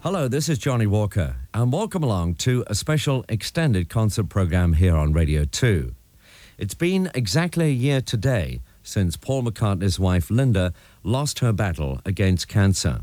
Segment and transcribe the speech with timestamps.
[0.00, 4.94] Hello, this is Johnnie Walker, and welcome along to a special extended concert program here
[4.94, 5.92] on Radio 2.
[6.56, 10.72] It's been exactly a year today since Paul McCartney's wife Linda
[11.02, 13.00] lost her battle against cancer.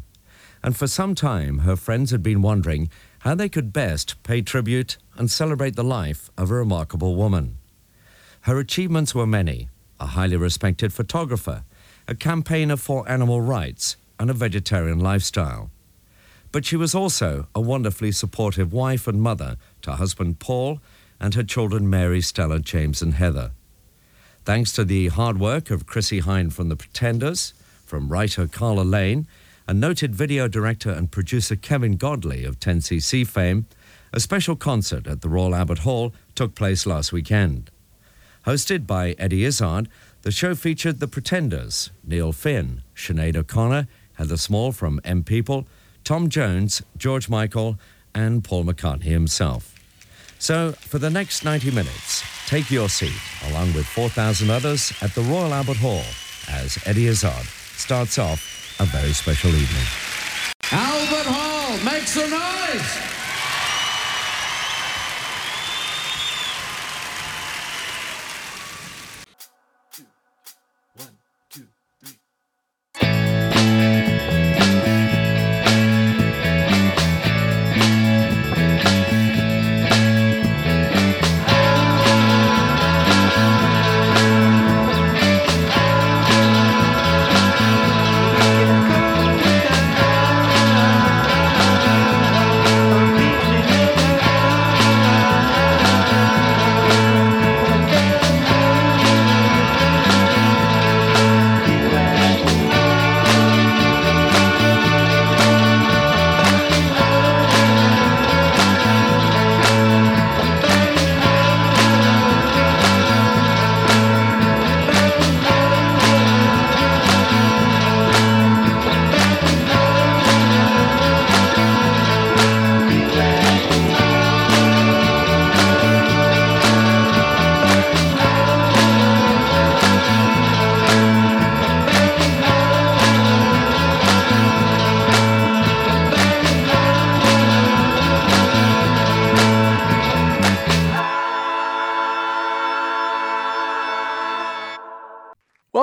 [0.64, 2.90] And for some time, her friends had been wondering
[3.20, 7.58] how they could best pay tribute and celebrate the life of a remarkable woman.
[8.42, 9.70] Her achievements were many
[10.00, 11.64] a highly respected photographer,
[12.08, 15.70] a campaigner for animal rights, and a vegetarian lifestyle.
[16.52, 20.80] But she was also a wonderfully supportive wife and mother to husband Paul
[21.20, 23.52] and her children Mary, Stella, James, and Heather.
[24.44, 27.54] Thanks to the hard work of Chrissie Hynde from The Pretenders,
[27.86, 29.28] from writer Carla Lane,
[29.68, 33.68] and noted video director and producer Kevin Godley of 10cc fame,
[34.12, 37.70] a special concert at the Royal Albert Hall took place last weekend.
[38.46, 39.88] Hosted by Eddie Izzard,
[40.24, 45.68] the show featured The Pretenders, Neil Finn, Sinead O'Connor, Heather Small from M People,
[46.04, 47.78] Tom Jones, George Michael,
[48.16, 49.76] and Paul McCartney himself.
[50.40, 53.14] So, for the next 90 minutes, take your seat
[53.50, 56.04] along with 4,000 others at the Royal Albert Hall
[56.50, 57.46] as Eddie Izzard
[57.78, 59.86] starts off a very special evening.
[60.72, 63.11] Albert Hall, make some noise!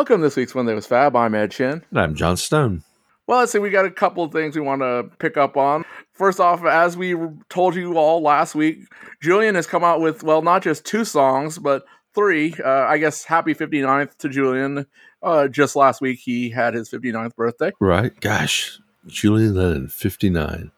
[0.08, 1.14] Welcome this week's When that Was Fab.
[1.16, 1.84] I'm Ed Chin.
[1.90, 2.82] And I'm John Stone.
[3.26, 5.84] Well, let's see, we got a couple of things we want to pick up on.
[6.14, 7.14] First off, as we
[7.50, 8.78] told you all last week,
[9.20, 12.54] Julian has come out with, well, not just two songs, but three.
[12.64, 14.86] Uh, I guess happy 59th to Julian.
[15.22, 17.72] Uh, just last week, he had his 59th birthday.
[17.78, 18.18] Right?
[18.18, 20.70] Gosh, Julian Lennon, 59.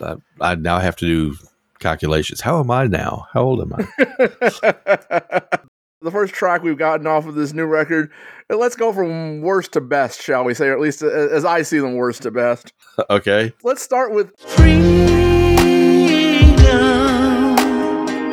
[0.00, 1.36] I, I now have to do
[1.78, 2.40] calculations.
[2.40, 3.26] How am I now?
[3.34, 5.42] How old am I?
[6.06, 8.10] the first track we've gotten off of this new record.
[8.48, 11.62] Let's go from worst to best, shall we say, or at least uh, as I
[11.62, 12.72] see them, worst to best.
[13.10, 13.52] okay.
[13.62, 15.16] Let's start with Freedom.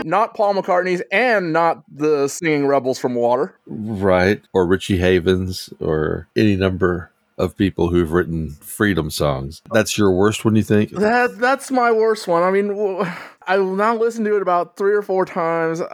[0.06, 3.58] not Paul McCartney's and not the singing Rebels from Water.
[3.66, 4.42] Right.
[4.54, 9.64] Or Richie Havens or any number of people who've written freedom songs.
[9.72, 10.92] That's your worst one, you think?
[10.92, 12.44] That that's my worst one.
[12.44, 12.70] I mean,
[13.48, 15.82] I will now listen to it about three or four times.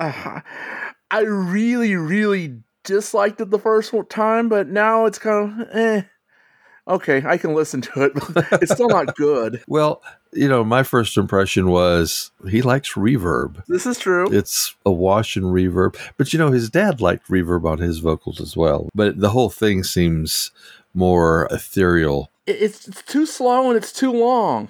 [1.12, 6.02] I really, really disliked it the first time, but now it's kind of eh.
[6.88, 9.62] Okay, I can listen to it, but it's still not good.
[9.68, 10.02] well,
[10.34, 13.64] you know, my first impression was he likes reverb.
[13.68, 14.28] This is true.
[14.32, 15.98] It's a wash and reverb.
[16.18, 18.90] But you know, his dad liked reverb on his vocals as well.
[18.96, 20.52] But the whole thing seems
[20.96, 22.32] more ethereal.
[22.48, 24.70] It's, it's too slow and it's too long.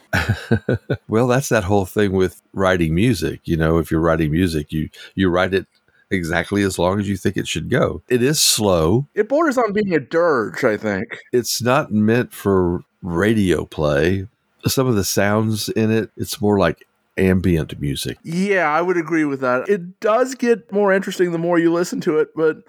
[1.07, 3.41] well, that's that whole thing with writing music.
[3.45, 5.67] You know, if you're writing music, you you write it
[6.11, 8.01] exactly as long as you think it should go.
[8.09, 9.07] It is slow.
[9.15, 11.19] It borders on being a dirge, I think.
[11.31, 14.27] It's not meant for radio play.
[14.65, 16.85] Some of the sounds in it, it's more like
[17.17, 18.17] ambient music.
[18.23, 19.69] Yeah, I would agree with that.
[19.69, 22.63] It does get more interesting the more you listen to it, but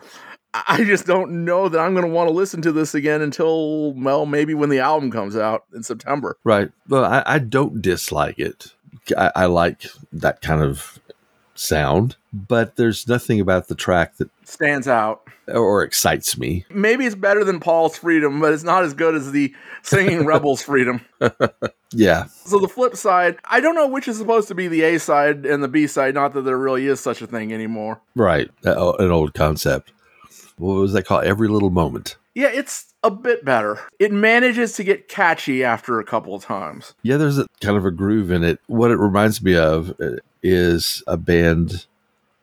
[0.53, 3.93] I just don't know that I'm going to want to listen to this again until,
[3.94, 6.37] well, maybe when the album comes out in September.
[6.44, 6.70] Right.
[6.88, 8.75] Well, I, I don't dislike it.
[9.17, 11.00] I, I like that kind of
[11.61, 15.23] sound, but there's nothing about the track that Stands out.
[15.53, 16.65] or excites me.
[16.71, 20.62] Maybe it's better than Paul's Freedom, but it's not as good as the Singing Rebels
[20.62, 21.01] Freedom.
[21.93, 24.99] Yeah, So the flip side, I don't know which is supposed to be the A
[25.01, 26.15] side and the B side.
[26.15, 28.01] Not that there really is such a thing anymore.
[28.15, 28.49] right.
[28.62, 29.93] That- oh, An old concept.
[30.57, 31.25] What was that called?
[31.25, 32.17] Every little moment.
[32.37, 33.81] Yeah, it's a bit better.
[33.99, 36.95] It manages to get catchy after a couple of times.
[37.03, 38.61] Yeah, there's a kind of a groove in it.
[38.69, 40.11] What it reminds me of uh,
[40.42, 41.87] is a band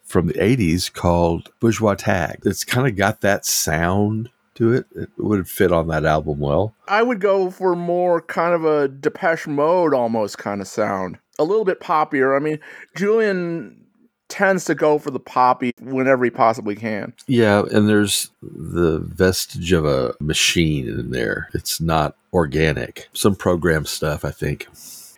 [0.04, 2.40] from the 80s called Bourgeois Tagg.
[2.46, 4.86] It's kind of got that sound to it.
[4.96, 6.74] It would fit on that album well.
[6.88, 11.20] I would go for more kind of a Depeche Mode almost kind of sound.
[11.40, 12.36] A little bit poppier.
[12.36, 12.60] I mean,
[12.96, 13.86] Julian
[14.30, 17.14] tends to go for the poppy whenever he possibly can.
[17.28, 21.50] Yeah, and there's the vestige of a machine in there.
[21.54, 23.08] It's not organic.
[23.14, 24.68] Some program stuff, I think.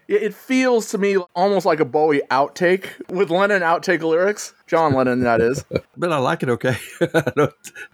[0.10, 4.56] It feels to me almost like a Bowie outtake with Lennon outtake lyrics.
[4.66, 5.64] John Lennon, that is.
[5.96, 6.78] But I like it okay.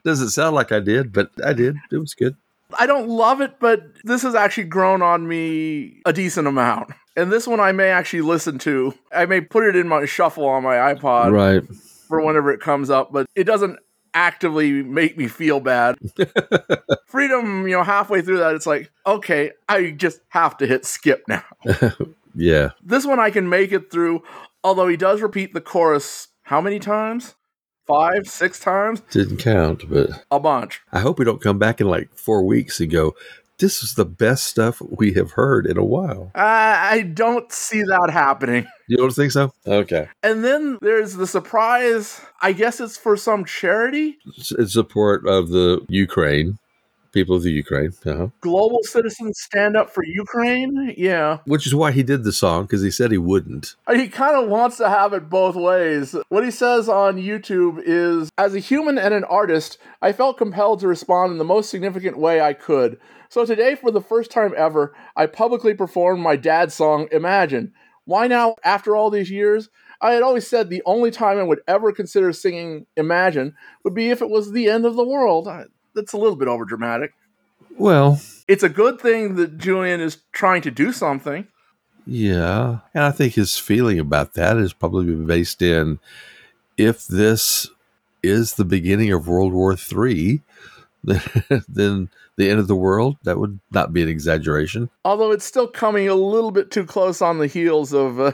[0.06, 1.75] Doesn't sound like I did, but I did.
[1.91, 2.35] It was good.
[2.77, 6.91] I don't love it, but this has actually grown on me a decent amount.
[7.17, 8.94] And this one I may actually listen to.
[9.11, 11.63] I may put it in my shuffle on my iPod right.
[12.07, 13.79] for whenever it comes up, but it doesn't
[14.15, 15.97] actively make me feel bad.
[17.06, 21.23] Freedom, you know, halfway through that, it's like, okay, I just have to hit skip
[21.27, 21.44] now.
[22.35, 22.71] Yeah.
[22.83, 24.21] This one I can make it through,
[24.63, 27.35] although he does repeat the chorus how many times?
[27.88, 29.01] Five, six times?
[29.12, 30.81] Didn't count, but A bunch.
[30.91, 33.15] I hope we don't come back in like four weeks and go,
[33.60, 36.31] this is the best stuff we have heard in a while.
[36.36, 38.68] I, I don't see that happening.
[38.88, 39.54] You don't think so?
[39.66, 40.07] Okay.
[40.24, 42.22] And then there's the surprise.
[42.42, 44.18] I guess it's for some charity.
[44.57, 46.57] In support of the Ukraine,
[47.16, 47.94] people of the Ukraine.
[48.06, 48.28] Uh-huh.
[48.42, 50.94] Global citizens stand up for Ukraine.
[50.98, 51.40] Yeah.
[51.46, 53.75] Which is why he did the song, because he said he wouldn't.
[53.90, 56.16] He kind of wants to have it both ways.
[56.30, 60.81] What he says on YouTube is As a human and an artist, I felt compelled
[60.81, 63.00] to respond in the most significant way I could.
[63.35, 67.73] So today, for the first time ever, I publicly performed my dad's song, Imagine.
[68.05, 69.67] Why now, after all these years?
[69.99, 73.53] I had always said the only time I would ever consider singing Imagine
[73.83, 75.49] would be if it was the end of the world.
[75.93, 77.09] That's a little bit overdramatic.
[77.77, 81.45] Well, It's a good thing that Julian is trying to do something.
[82.07, 82.77] yeah.
[82.93, 85.99] And I think his feeling about that is probably based in
[86.77, 87.69] if this
[88.23, 90.41] is the beginning of World War III,
[91.67, 94.89] then the end of the world, that would not be an exaggeration.
[95.03, 98.31] although it's still coming a little bit too close on the heels of uh,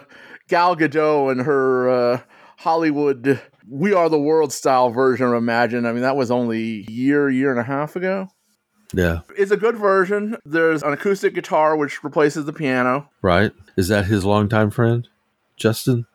[0.48, 2.20] Gal Gadot and her uh,
[2.58, 3.40] Hollywood
[3.70, 5.86] "We Are the World" style version of Imagine.
[5.86, 6.58] I mean, that was only
[6.88, 8.28] a year, year and a half ago.
[8.94, 9.22] Yeah.
[9.38, 10.36] It's a good version.
[10.44, 13.10] There's an acoustic guitar which replaces the piano.
[13.22, 13.54] Right?
[13.78, 15.08] Is that his longtime friend,
[15.56, 16.06] Justin?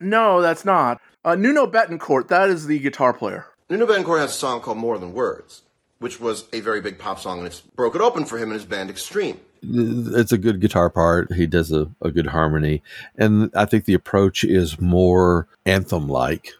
[0.00, 1.00] No, that's not.
[1.24, 3.46] Uh, Nuno Bettencourt, that is the guitar player.
[3.70, 5.62] Nuno Bettencourt has a song called More Than Words,
[5.98, 8.54] which was a very big pop song, and it's broke it open for him and
[8.54, 9.40] his band Extreme.
[9.62, 11.32] It's a good guitar part.
[11.32, 12.82] He does a, a good harmony.
[13.16, 16.52] And I think the approach is more anthem like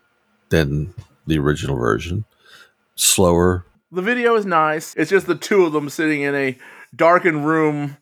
[0.48, 0.94] than
[1.26, 2.24] the original version.
[2.94, 3.64] Slower.
[3.92, 4.94] The video is nice.
[4.96, 6.58] It's just the two of them sitting in a
[6.94, 7.98] darkened room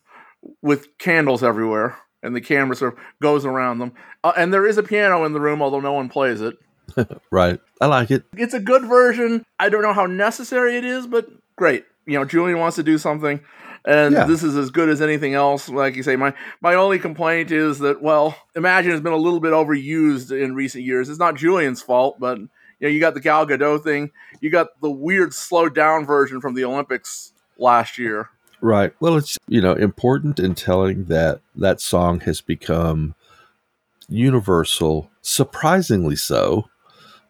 [0.61, 3.91] with candles everywhere, and the camera sort of goes around them.
[4.23, 6.55] Uh, and there is a piano in the room, although no one plays it.
[7.31, 7.59] Right.
[7.81, 8.23] I like it.
[8.37, 9.43] It's a good version.
[9.59, 11.85] I don't know how necessary it is, but great.
[12.05, 13.39] You know, Julian wants to do something,
[13.85, 14.25] and Yeah.
[14.25, 15.67] this is as good as anything else.
[15.67, 19.39] Like you say, my my only complaint is that well, Imagine has been a little
[19.39, 21.09] bit overused in recent years.
[21.09, 22.47] It's not Julian's fault, but you
[22.81, 24.11] know, you got the Gal Gadot thing,
[24.41, 28.29] you got the weird slowed down version from the Olympics last year.
[28.61, 28.93] Right.
[28.99, 33.13] Well, it's, you know, important in telling that that song has become
[34.07, 36.69] universal, surprisingly so,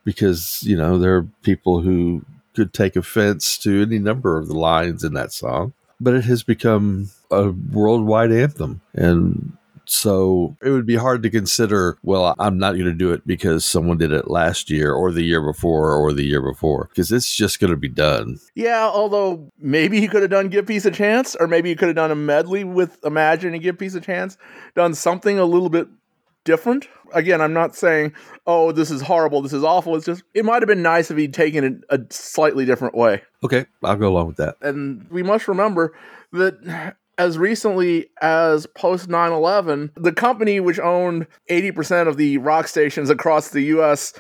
[0.06, 2.24] because, you know, there are people who
[2.56, 6.44] could take offense to any number of the lines in that song, but it has
[6.44, 8.80] become a worldwide anthem.
[8.94, 9.58] And
[9.88, 13.66] so it would be hard to consider, well, I'm not going to do it because
[13.66, 17.36] someone did it last year or the year before or the year before, because it's
[17.36, 18.40] just going to be done.
[18.56, 21.90] Yeah, although maybe he could have done Give Peace a Chance, or maybe he could
[21.90, 24.38] have done a medley with Imagine and Give Peace a Chance,
[24.76, 25.88] done something a little bit
[26.46, 26.88] different.
[27.14, 28.14] Again, I'm not saying,
[28.48, 29.96] oh, this is horrible, this is awful.
[29.96, 33.22] It's just, it might have been nice if he'd taken it a slightly different way.
[33.44, 34.56] Okay, I'll go along with that.
[34.62, 35.94] And we must remember
[36.32, 42.68] that as recently as post 9 11, the company which owned 80% of the rock
[42.68, 44.14] stations across the US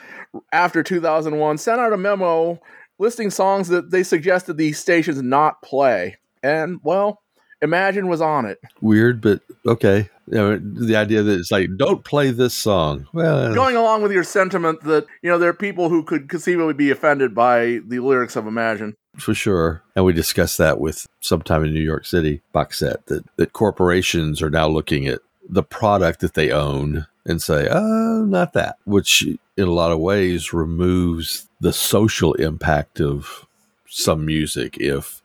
[0.52, 2.60] after 2001 sent out a memo
[3.00, 6.18] listing songs that they suggested these stations not play.
[6.44, 7.22] And, well,
[7.62, 8.60] Imagine was on it.
[8.82, 10.10] Weird, but okay.
[10.28, 13.08] You know, the idea that it's like, don't play this song.
[13.14, 16.74] Well, Going along with your sentiment that, you know, there are people who could conceivably
[16.74, 18.96] be offended by the lyrics of Imagine.
[19.18, 19.84] for sure.
[19.96, 24.42] And we discussed that with sometime in New York City box set that, that corporations
[24.42, 29.24] are now looking at the product that they own and say, oh, not that, which
[29.24, 33.46] in a lot of ways removes the social impact of
[33.88, 35.22] some music if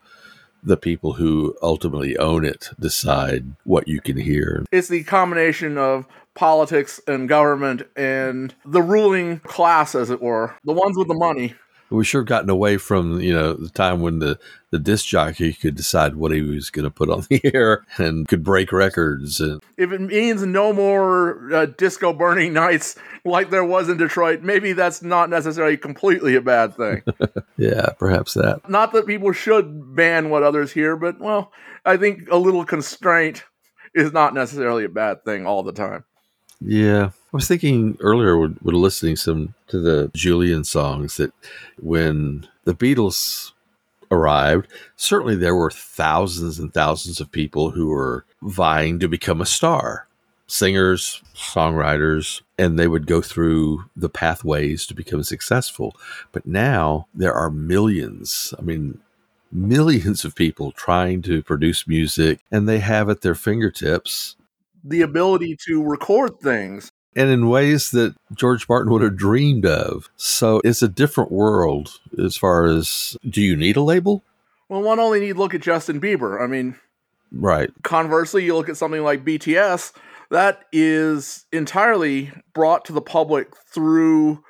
[0.62, 4.64] the people who ultimately own it decide what you can hear.
[4.71, 10.73] It's the combination of politics and government and the ruling class, as it were, the
[10.73, 11.55] ones with the money.
[11.91, 14.39] We sure have gotten away from you know the time when the
[14.71, 18.29] the disc jockey could decide what he was going to put on the air and
[18.29, 23.65] could break records and If it means no more uh, disco burning nights like there
[23.65, 27.03] was in Detroit, maybe that's not necessarily completely a bad thing.
[27.57, 28.69] yeah, perhaps that.
[28.69, 31.53] not that people should ban what others hear, but well,
[31.85, 33.45] I think a little constraint
[33.95, 36.05] is not necessarily a bad thing all the time.
[36.61, 41.33] Yeah, I was thinking earlier when, listening some to the Julian songs that
[41.79, 43.53] when the Beatles
[44.11, 49.47] arrived, certainly there were thousands and thousands of people who were vying to become a
[49.47, 50.09] star.
[50.49, 55.97] Singers, songwriters, and they would go through the pathways to become successful.
[56.33, 58.53] But now there are millions.
[58.59, 58.99] I mean,
[59.53, 64.35] millions of people trying to produce music, and they have at their fingertips
[64.83, 66.91] The ability to record things.
[67.17, 70.09] And in ways that George Martin would have dreamed of.
[70.17, 74.23] So it's a different world as far as do you need a label?
[74.69, 76.40] Well, one only need look at Justin Bieber.
[76.40, 76.76] I mean,
[77.33, 77.71] Right.
[77.83, 79.93] conversely, you look at something like BTS,
[80.31, 84.45] that is entirely brought to the public through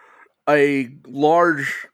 [0.48, 1.86] a large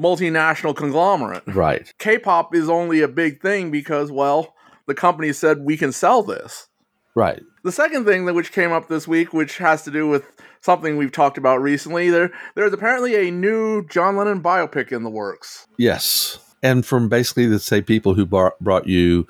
[0.00, 1.42] multinational conglomerate.
[1.46, 1.92] Right.
[1.98, 4.54] K-pop is only a big thing because, well,
[4.86, 6.68] the company said we can sell this.
[7.14, 7.42] Right.
[7.62, 10.24] The second thing that which came up this week, which has to do with
[10.60, 15.10] something we've talked about recently, there there's apparently a new John Lennon biopic in the
[15.10, 15.66] works.
[15.76, 16.38] Yes.
[16.62, 19.26] And from basically the same people who bar- brought you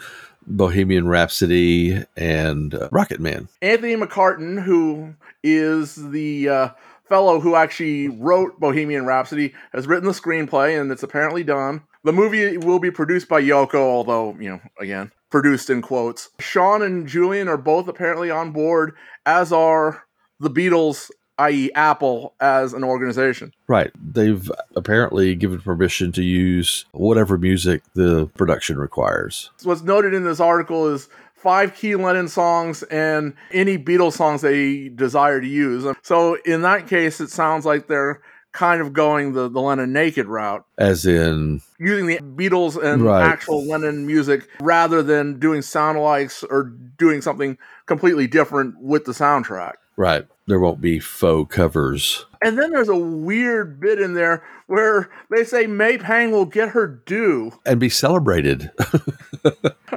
[0.46, 3.48] Bohemian Rhapsody and uh, Rocket Man.
[3.62, 6.68] Anthony McCarten, who is the uh,
[7.08, 11.82] fellow who actually wrote Bohemian Rhapsody, has written the screenplay, and it's apparently done.
[12.04, 16.30] The movie will be produced by Yoko, although, you know, again, produced in quotes.
[16.38, 18.94] Sean and Julian are both apparently on board,
[19.24, 20.04] as are
[20.40, 23.52] the Beatles, i.e., Apple, as an organization.
[23.68, 23.90] Right.
[24.00, 29.50] They've apparently given permission to use whatever music the production requires.
[29.62, 34.90] What's noted in this article is five key Lennon songs and any Beatles songs they
[34.90, 35.86] desire to use.
[36.02, 38.20] So in that case, it sounds like they're
[38.52, 43.22] kind of going the, the Lennon naked route, As in, using the Beatles and Right.
[43.24, 49.12] actual Lennon music rather than doing sound alikes or doing something completely different with the
[49.12, 49.74] soundtrack.
[50.00, 52.26] Right, there won't be faux covers.
[52.42, 56.70] And then there's a weird bit in there where they say May Pang will get
[56.70, 57.52] her due.
[57.66, 58.70] And be celebrated.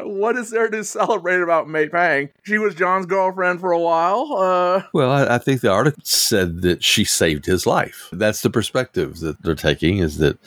[0.02, 2.30] What is there to celebrate about May Pang?
[2.44, 4.34] She was John's girlfriend for a while.
[4.34, 8.10] Uh, Well, I, I think the article said that she saved his life.
[8.12, 10.40] That's the perspective that they're taking is that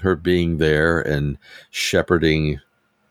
[0.00, 1.38] her being there and
[1.70, 2.60] shepherding,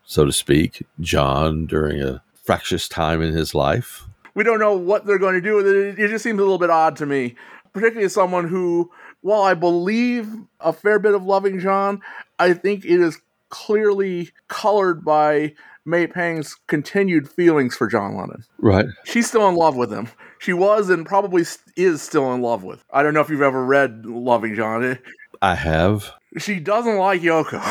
[0.06, 4.06] so to speak, John during a fractious time in his life.
[4.36, 6.00] We don't know what they're going to do with it.
[6.00, 7.36] It just seems a little bit odd to me,
[7.74, 12.02] particularly as someone who, while I believe a fair bit of loving John,
[12.40, 15.54] I think it is clearly colored by
[15.86, 18.44] May Pang's continued feelings for John Lennon.
[18.58, 18.86] Right.
[19.04, 20.10] She's still in love with him.
[20.40, 22.84] She was and probably is still in love with.
[22.92, 24.98] I don't know if you've ever read Loving John.
[25.42, 26.12] I have.
[26.38, 27.62] She doesn't like Yoko.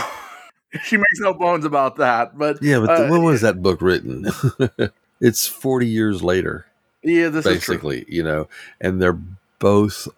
[0.84, 2.38] she makes no bones about that.
[2.38, 4.26] But Yeah, but uh, when was that book written?
[5.22, 6.66] it's 40 years later,
[7.02, 7.76] yeah, this is true.
[7.76, 8.48] basically, you know,
[8.80, 9.18] and they're
[9.58, 10.08] both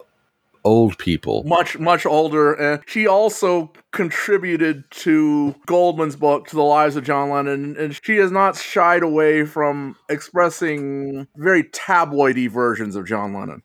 [0.65, 1.43] old people.
[1.45, 7.29] much much older and she also contributed to goldman's book to the lives of john
[7.29, 13.61] lennon and she has not shied away from expressing very tabloidy versions of john lennon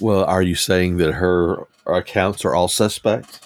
[0.00, 3.45] Well, are you saying that her accounts are all suspect?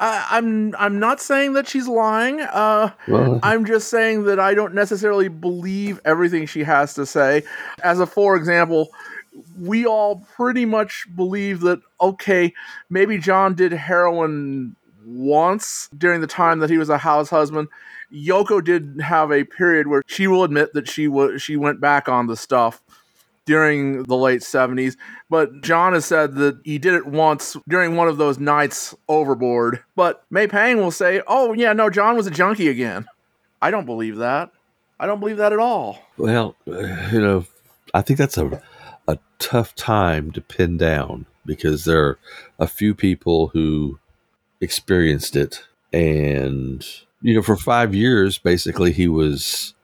[0.00, 4.54] I, i'm i'm not saying that she's lying uh Well, I'm just saying that I
[4.54, 7.42] don't necessarily believe everything she has to say.
[7.82, 8.90] As a for example,
[9.58, 12.52] we all pretty much believe that okay,
[12.90, 17.68] maybe John did heroin once during the time that he was a house husband.
[18.12, 22.08] Yoko did have a period where she will admit that she was she went back
[22.08, 22.82] on the stuff
[23.46, 24.96] during the late 70s,
[25.30, 29.82] but John has said that he did it once during one of those nights overboard.
[29.94, 33.06] But May Pang will say, "Oh yeah, no, John was a junkie again."
[33.62, 34.50] I don't believe that.
[35.00, 35.98] I don't believe that at all.
[36.18, 37.46] well, you know,
[37.94, 38.62] I think that's a
[39.08, 42.18] a tough time to pin down because there are
[42.58, 43.98] a few people who
[44.60, 45.62] experienced it
[45.92, 46.84] and
[47.22, 49.74] you know for 5 years basically he was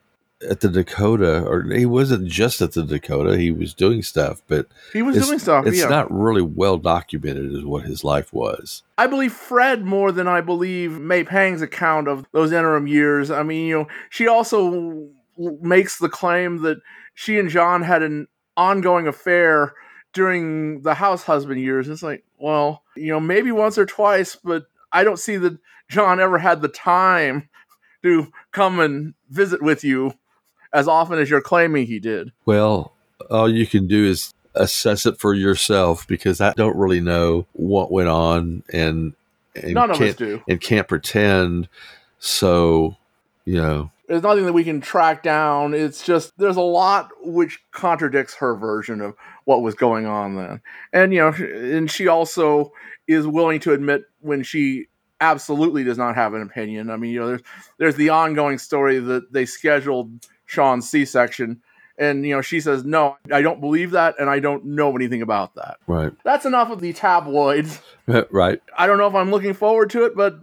[0.49, 4.66] at the Dakota or he wasn't just at the Dakota he was doing stuff but
[4.92, 5.66] He was doing stuff.
[5.66, 5.88] it's yeah.
[5.88, 10.40] not really well documented as what his life was I believe Fred more than I
[10.40, 13.30] believe May Pang's account of those interim years.
[13.30, 16.78] I mean, you know, she also makes the claim that
[17.14, 19.75] she and John had an ongoing affair
[20.12, 21.88] during the house husband years.
[21.88, 25.58] It's like, well, you know, maybe once or twice, but I don't see that
[25.88, 27.49] John ever had the time
[28.02, 30.14] to come and visit with you
[30.73, 32.33] as often as you're claiming he did.
[32.47, 32.93] Well,
[33.31, 37.91] all you can do is assess it for yourself because I don't really know what
[37.91, 39.14] went on and,
[39.55, 40.43] and None of us can't, do.
[40.49, 41.69] and can't pretend.
[42.19, 42.97] So,
[43.45, 45.75] you know, there's nothing that we can track down.
[45.75, 49.14] It's just there's a lot which contradicts her version of
[49.45, 50.61] what was going on then.
[50.93, 52.73] And you know, and she also
[53.09, 54.87] is willing to admit when she
[55.21, 56.91] absolutely does not have an opinion.
[56.91, 57.43] I mean, you know, there's
[57.79, 60.11] there's the ongoing story that they scheduled
[60.52, 61.62] Sean's C-section
[61.99, 65.23] and you know, she says, "No, I don't believe that and I don't know anything
[65.23, 67.80] about that." right, That's enough of the tabloids.
[68.30, 68.61] right.
[68.76, 70.38] I don't know if I'm looking forward to it, but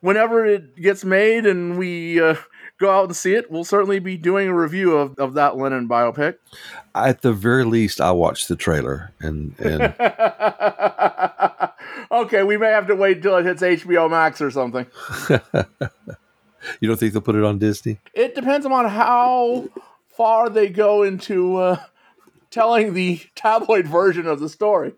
[0.00, 2.34] whenever it gets made and we uh,
[2.78, 5.88] go out and see it, we'll certainly be doing a review of, of that Lennon
[5.88, 6.36] biopic.
[6.94, 9.82] At the very least, I watched the trailer and, and
[12.10, 14.86] okay, we may have to wait until it hits HBO Max or something.
[16.80, 17.98] you don't think they'll put it on Disney?
[18.14, 19.68] It depends on how
[20.16, 21.80] far they go into uh,
[22.50, 24.92] telling the tabloid version of the story.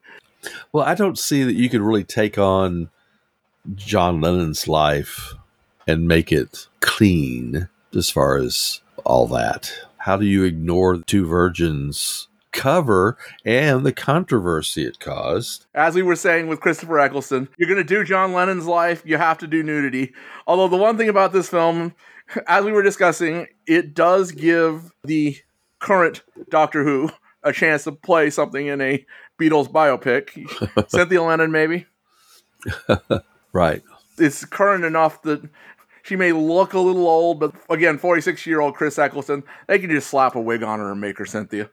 [0.72, 2.88] Well, I don't see that you could really take on
[3.74, 5.34] John Lennon's life
[5.86, 9.72] and make it clean as far as all that.
[9.98, 15.66] How do you ignore Two Virgins cover and the controversy it caused?
[15.74, 19.16] As we were saying with Christopher Eccleston, you're going to do John Lennon's life, you
[19.16, 20.12] have to do nudity.
[20.46, 21.94] Although, the one thing about this film,
[22.46, 25.36] as we were discussing, it does give the
[25.78, 27.10] current Doctor Who
[27.42, 29.04] a chance to play something in a
[29.40, 30.30] Beatles biopic.
[30.90, 31.86] Cynthia Lennon, maybe.
[33.52, 33.82] Right.
[34.18, 35.42] It's current enough that
[36.02, 39.90] she may look a little old, but again, 46 year old Chris Eccleston, they can
[39.90, 41.70] just slap a wig on her and make her Cynthia.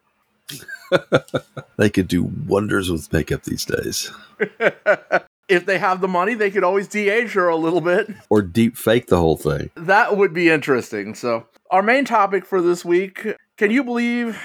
[1.78, 4.12] They could do wonders with makeup these days.
[5.50, 8.10] If they have the money, they could always de age her a little bit.
[8.30, 9.70] Or deep fake the whole thing.
[9.76, 11.16] That would be interesting.
[11.16, 13.26] So, our main topic for this week
[13.58, 14.40] can you believe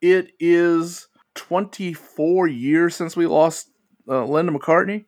[0.00, 3.70] it is 24 years since we lost
[4.06, 5.06] uh, Linda McCartney?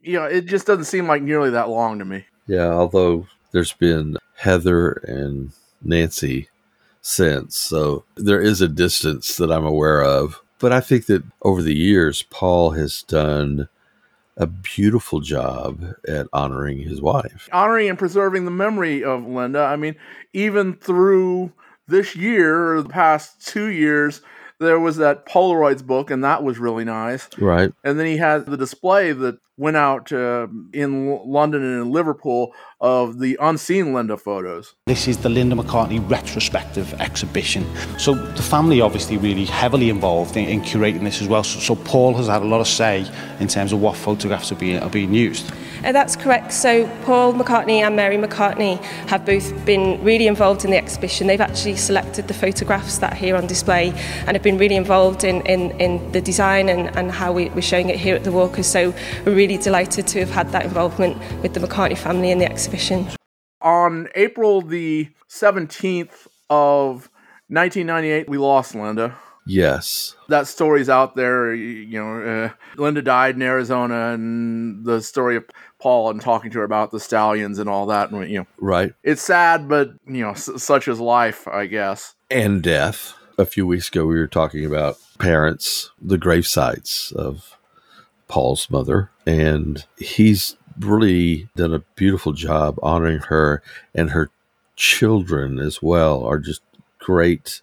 [0.00, 2.26] You know, it just doesn't seem like nearly that long to me.
[2.46, 5.52] Yeah, although there's been Heather and
[5.82, 6.48] Nancy
[7.02, 10.40] since, so there is a distance that I'm aware of.
[10.58, 13.68] But I think that over the years, Paul has done
[14.36, 17.48] a beautiful job at honoring his wife.
[17.52, 19.60] Honoring and preserving the memory of Linda.
[19.60, 19.96] I mean,
[20.32, 21.52] even through
[21.88, 24.22] this year or the past two years,
[24.60, 27.28] there was that Polaroids book, and that was really nice.
[27.36, 27.72] Right.
[27.84, 32.52] And then he had the display that went out uh, in London and in Liverpool
[32.80, 34.74] of the unseen Linda photos.
[34.86, 37.64] This is the Linda McCartney retrospective exhibition.
[37.96, 41.44] So the family obviously really heavily involved in, in curating this as well.
[41.44, 43.06] So, so Paul has had a lot of say
[43.38, 45.52] in terms of what photographs are being, are being used.
[45.84, 46.52] Uh, that's correct.
[46.52, 51.28] So Paul McCartney and Mary McCartney have both been really involved in the exhibition.
[51.28, 53.90] They've actually selected the photographs that are here on display
[54.26, 57.62] and have been really involved in, in, in the design and, and how we, we're
[57.62, 58.66] showing it here at the Walkers.
[58.66, 58.94] So
[59.24, 63.06] we're really delighted to have had that involvement with the McCartney family in the exhibition.
[63.60, 67.08] On April the 17th of
[67.48, 69.16] 1998, we lost Linda.
[69.46, 70.14] Yes.
[70.28, 71.52] That story's out there.
[71.54, 75.44] You know, uh, Linda died in Arizona, and the story of
[75.80, 78.10] Paul and talking to her about the stallions and all that.
[78.12, 78.94] And, you know, Right.
[79.02, 82.14] it's sad, but, you know, s- such is life, I guess.
[82.30, 83.14] And death.
[83.38, 87.56] A few weeks ago, we were talking about parents, the grave sites of
[88.28, 93.62] Paul's mother, and he's really done a beautiful job honoring her
[93.94, 94.30] and her
[94.76, 96.62] children as well are just
[96.98, 97.60] great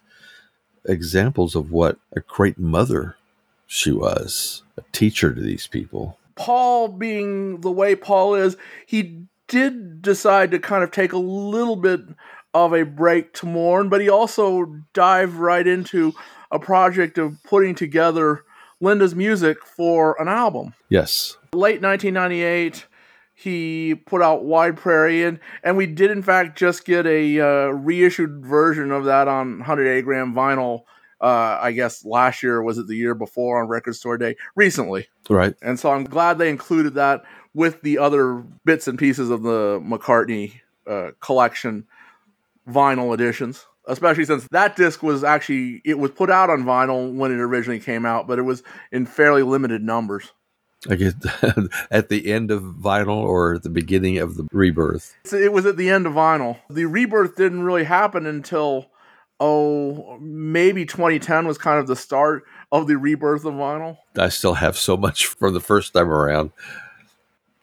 [0.84, 3.16] examples of what a great mother
[3.66, 6.18] she was, a teacher to these people.
[6.34, 11.76] Paul being the way Paul is, he did decide to kind of take a little
[11.76, 12.00] bit
[12.54, 16.14] of a break to mourn, but he also dived right into
[16.50, 18.44] a project of putting together
[18.80, 20.74] Linda's music for an album.
[20.88, 21.36] Yes.
[21.52, 22.86] Late 1998,
[23.34, 27.66] he put out Wide Prairie, and, and we did, in fact, just get a uh,
[27.70, 30.82] reissued version of that on 108 gram vinyl
[31.20, 35.08] Uh, I guess last year was it the year before on Record Store Day recently,
[35.28, 35.54] Right.
[35.60, 39.80] and so I'm glad they included that with the other bits and pieces of the
[39.84, 41.86] McCartney uh, collection
[42.68, 43.66] vinyl editions.
[43.86, 47.80] Especially since that disc was actually it was put out on vinyl when it originally
[47.80, 50.32] came out, but it was in fairly limited numbers.
[50.88, 51.14] I get
[51.90, 55.14] at the end of vinyl or at the beginning of the rebirth.
[55.32, 56.58] It was at the end of vinyl.
[56.70, 58.86] The rebirth didn't really happen until
[59.38, 63.98] oh maybe 2010 was kind of the start of the rebirth of vinyl.
[64.16, 66.52] I still have so much from the first time around.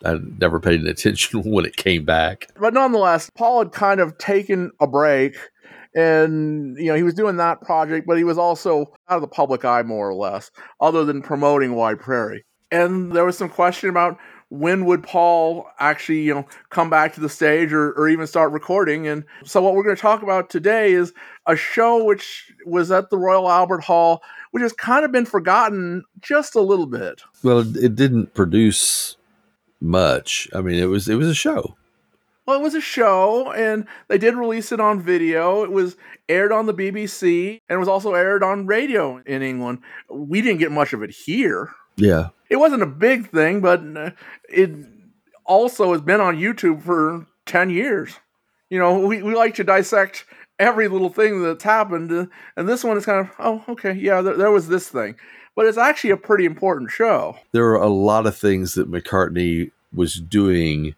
[0.05, 2.49] I never paid any attention when it came back.
[2.59, 5.35] But nonetheless, Paul had kind of taken a break
[5.95, 9.27] and you know he was doing that project, but he was also out of the
[9.27, 12.45] public eye more or less, other than promoting Wide Prairie.
[12.71, 14.17] And there was some question about
[14.49, 18.51] when would Paul actually, you know, come back to the stage or, or even start
[18.51, 19.07] recording.
[19.07, 21.13] And so what we're going to talk about today is
[21.45, 26.03] a show which was at the Royal Albert Hall, which has kind of been forgotten
[26.21, 27.21] just a little bit.
[27.43, 29.17] Well, it, didn't produce
[29.81, 30.47] much.
[30.53, 31.75] I mean, it was it was a show.
[32.45, 35.63] Well, it was a show, and they did release it on video.
[35.63, 35.97] It was
[36.29, 39.79] aired on the BBC, and it was also aired on radio in England.
[40.09, 41.71] We didn't get much of it here.
[41.97, 42.29] Yeah.
[42.49, 44.11] It wasn't a big thing, but uh,
[44.49, 44.71] it
[45.45, 48.15] also has been on YouTube for 10 years.
[48.69, 50.25] You know, we, we like to dissect
[50.59, 54.21] every little thing that's happened, uh, and this one is kind of, oh, okay, yeah,
[54.21, 55.15] there, there was this thing.
[55.55, 57.37] But it's actually a pretty important show.
[57.51, 60.95] There are a lot of things that McCartney was doing,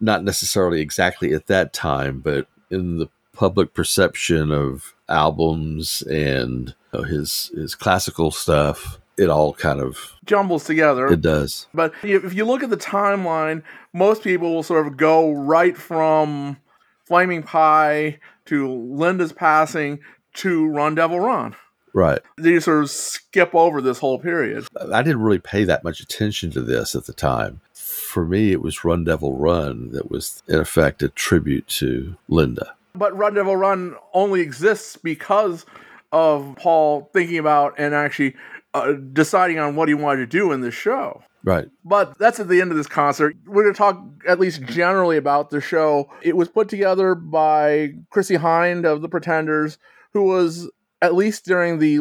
[0.00, 7.00] not necessarily exactly at that time, but in the public perception of albums and you
[7.00, 9.00] know, his his classical stuff.
[9.16, 11.06] It all kind of Jumbles together.
[11.08, 11.66] it does.
[11.74, 16.56] But if you look at the timeline, most people will sort of go right from
[17.04, 19.98] Flaming Pie to Linda's passing
[20.34, 21.54] to Run Devil Run.
[21.92, 22.20] Right.
[22.38, 24.66] They sort of skip over this whole period.
[24.92, 27.60] I didn't really pay that much attention to this at the time.
[27.74, 32.74] For me, it was Run Devil Run that was, in effect, a tribute to Linda.
[32.94, 35.66] But Run Devil Run only exists because
[36.12, 38.34] of Paul thinking about and actually
[38.74, 41.22] uh, deciding on what he wanted to do in this show.
[41.42, 41.68] Right.
[41.84, 43.34] But that's at the end of this concert.
[43.46, 46.10] We're going to talk at least generally about the show.
[46.22, 49.78] It was put together by Chrissie Hynde of the Pretenders,
[50.12, 52.00] who was, at least during the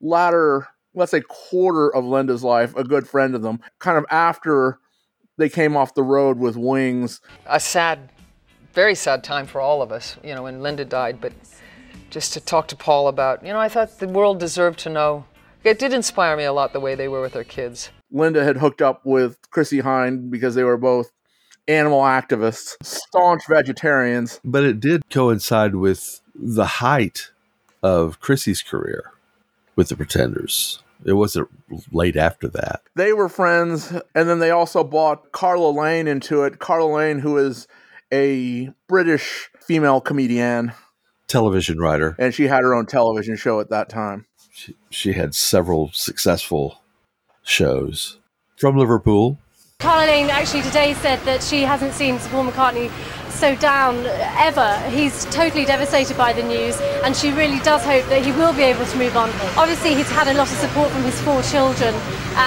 [0.00, 4.78] latter, let's say, quarter of Linda's life, a good friend of them, kind of after
[5.38, 7.20] they came off the road with Wings.
[7.46, 8.10] a sad,
[8.72, 11.20] very sad time for all of us, you know, when Linda died.
[11.20, 11.32] But
[12.10, 15.24] just to talk to Paul about, you know, I thought the world deserved to know.
[15.66, 17.90] It did inspire me a lot the way they were with their kids.
[18.12, 21.10] Linda had hooked up with Chrissie Hynde because they were both
[21.66, 24.40] animal activists, staunch vegetarians.
[24.44, 27.32] But it did coincide with the height
[27.82, 29.10] of Chrissie's career
[29.74, 30.84] with the Pretenders.
[31.04, 31.48] It wasn't
[31.92, 32.82] late after that.
[32.94, 36.60] They were friends, and then they also bought Carla Lane into it.
[36.60, 37.66] Carla Lane, who is
[38.12, 40.74] a British female comedian,
[41.26, 42.14] Television writer.
[42.20, 44.26] and she had her own television show at that time.
[44.90, 46.80] She, had several successful
[47.42, 48.18] shows
[48.56, 49.38] from Liverpool.
[49.78, 52.90] Carla Lane actually today said that she hasn't seen Sir Paul McCartney
[53.28, 54.06] so down
[54.38, 54.78] ever.
[54.88, 58.62] He's totally devastated by the news, and she really does hope that he will be
[58.62, 59.28] able to move on.
[59.58, 61.94] Obviously, he's had a lot of support from his four children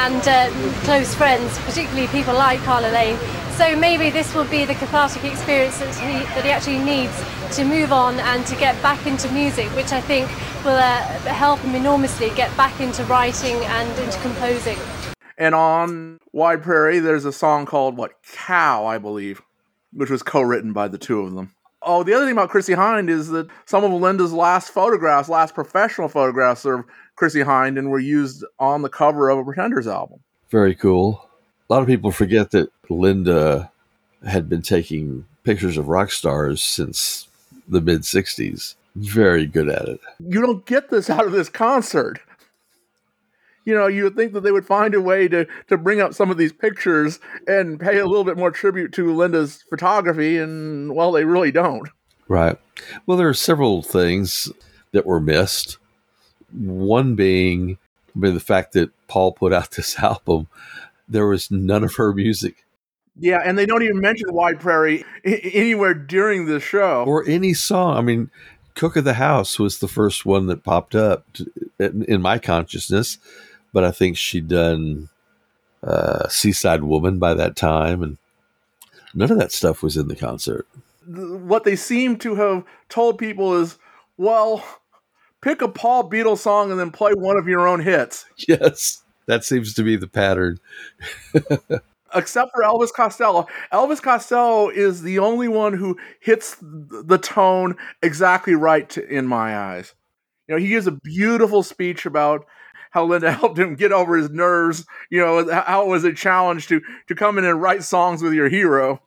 [0.04, 0.50] and uh,
[0.86, 3.18] close friends, particularly people like Carla Lane.
[3.60, 7.12] So maybe this will be the cathartic experience that he, that he actually needs
[7.58, 10.30] to move on and to get back into music, which I think
[10.64, 14.78] will uh, help him enormously get back into writing and into composing.
[15.38, 19.42] And on Wide Prairie, there's a song called what Cow, I believe,
[19.92, 21.54] which was co-written by the two of them.
[21.82, 25.54] Oh, the other thing about Chrissie Hynde is that some of Linda's last photographs, last
[25.54, 26.86] professional photographs of
[27.18, 30.22] Chrissie Hynde, and were used on the cover of a Pretenders album.
[30.50, 31.29] Very cool.
[31.70, 33.72] A lot of people forget that Linda
[34.26, 37.28] had been taking pictures of rock stars since
[37.68, 38.76] the mid 60s.
[38.96, 40.00] Very good at it.
[40.20, 42.20] You don't get this out of this concert.
[43.66, 46.16] You know, you would think that they would find a way to, to bring up
[46.16, 50.96] some of these pictures and pay a little bit more tribute to Linda's photography, and
[50.96, 51.88] well, they really don't.
[52.28, 52.58] Right.
[53.06, 54.52] Well, there are several things
[54.92, 55.78] that were missed.
[56.52, 57.78] One being,
[58.16, 60.48] I mean, the fact that Paul put out this album,
[61.10, 62.66] there was none of her music
[63.18, 67.04] Yeah, and they don't even mention the Wide Prairie I- anywhere during the show.
[67.06, 67.98] or any song.
[67.98, 68.30] I mean,
[68.76, 72.38] Cook of the House was the first one that popped up to, in, in my
[72.40, 73.18] consciousness,
[73.74, 75.10] but I think she'd done
[75.84, 78.18] uh, Seaside Woman by that time, and
[79.14, 80.66] none of that stuff was in the concert.
[81.06, 83.78] what they seem to have told people is,
[84.18, 84.64] well,
[85.42, 88.26] pick a Paul Beatles song and then play one of your own hits.
[88.48, 90.58] Yes, that seems to be the pattern.
[92.16, 93.46] Except for Elvis Costello.
[93.72, 99.56] Elvis Costello is the only one who hits the tone exactly right to, in my
[99.56, 99.94] eyes.
[100.48, 102.48] You know, he gives a beautiful speech about
[102.90, 104.88] how Linda helped him get over his nerves.
[105.12, 108.34] You know, how it was a challenge to to come in and write songs with
[108.34, 109.00] your hero.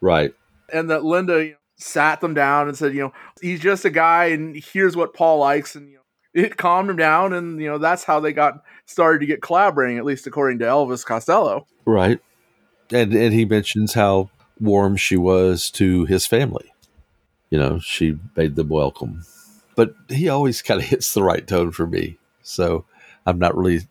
[0.00, 0.34] Right.
[0.72, 4.56] And that Linda sat them down and said, you know, he's just a guy and
[4.56, 5.76] here's what Paul likes.
[5.76, 5.99] And, you know,
[6.34, 7.32] it calmed him down.
[7.32, 10.64] And, you know, that's how they got started to get collaborating, at least according to
[10.64, 11.66] Elvis Costello.
[11.84, 12.20] Right.
[12.92, 16.72] And, and he mentions how warm she was to his family.
[17.50, 19.24] You know, she made them welcome.
[19.74, 22.18] But he always kind of hits the right tone for me.
[22.42, 22.84] So
[23.26, 23.82] I'm not really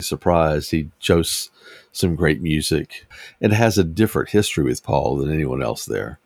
[0.00, 0.70] surprised.
[0.70, 1.50] He chose
[1.92, 3.06] some great music
[3.40, 6.18] and has a different history with Paul than anyone else there.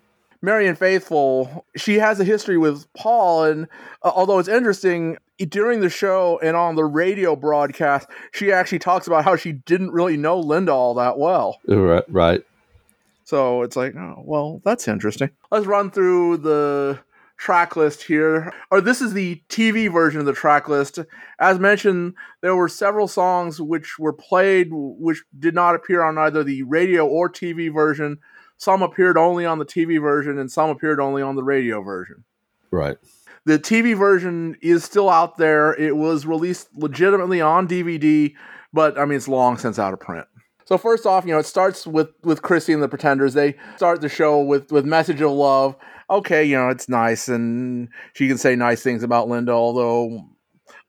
[0.43, 3.67] Marianne Faithfull, she has a history with Paul, and
[4.03, 9.07] uh, although it's interesting, during the show and on the radio broadcast, she actually talks
[9.07, 11.59] about how she didn't really know Linda all that well.
[11.67, 12.43] Right, right.
[13.25, 15.31] So it's like, oh, well, that's interesting.
[15.51, 17.01] Let's run through the
[17.37, 18.53] track list here.
[18.71, 20.99] Or this is the TV version of the track list.
[21.39, 26.45] As mentioned, there were several songs which were played which did not appear on either
[26.45, 28.19] the radio or TV version.
[28.57, 32.25] Some appeared only on the TV version and some appeared only on the radio version.
[32.71, 32.97] Right.
[33.47, 35.75] The TV version is still out there.
[35.75, 38.35] It was released legitimately on DVD,
[38.73, 40.27] but I mean it's long since out of print.
[40.65, 43.35] So first off, you know, it starts with with Chrissie and the Pretenders.
[43.35, 45.77] They start the show with with Message of Love.
[46.09, 50.25] Okay, you know, it's nice and she can say nice things about Linda, although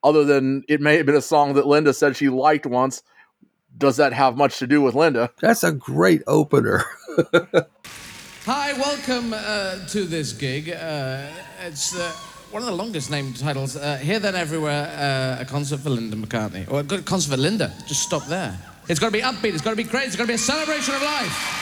[0.03, 3.03] other than it may have been a song that Linda said she liked once,
[3.77, 5.31] does that have much to do with Linda?
[5.41, 6.83] That's a great opener.
[8.45, 10.69] Hi, welcome uh, to this gig.
[10.69, 11.27] Uh,
[11.65, 12.13] it's uh,
[12.51, 13.75] one of the longest named titles.
[13.75, 16.71] Uh, Here, There, Everywhere, uh, a concert for Linda McCartney.
[16.71, 17.73] Or a good concert for Linda.
[17.87, 18.57] Just stop there.
[18.87, 20.37] It's got to be upbeat, it's got to be great, it's got to be a
[20.37, 21.61] celebration of life.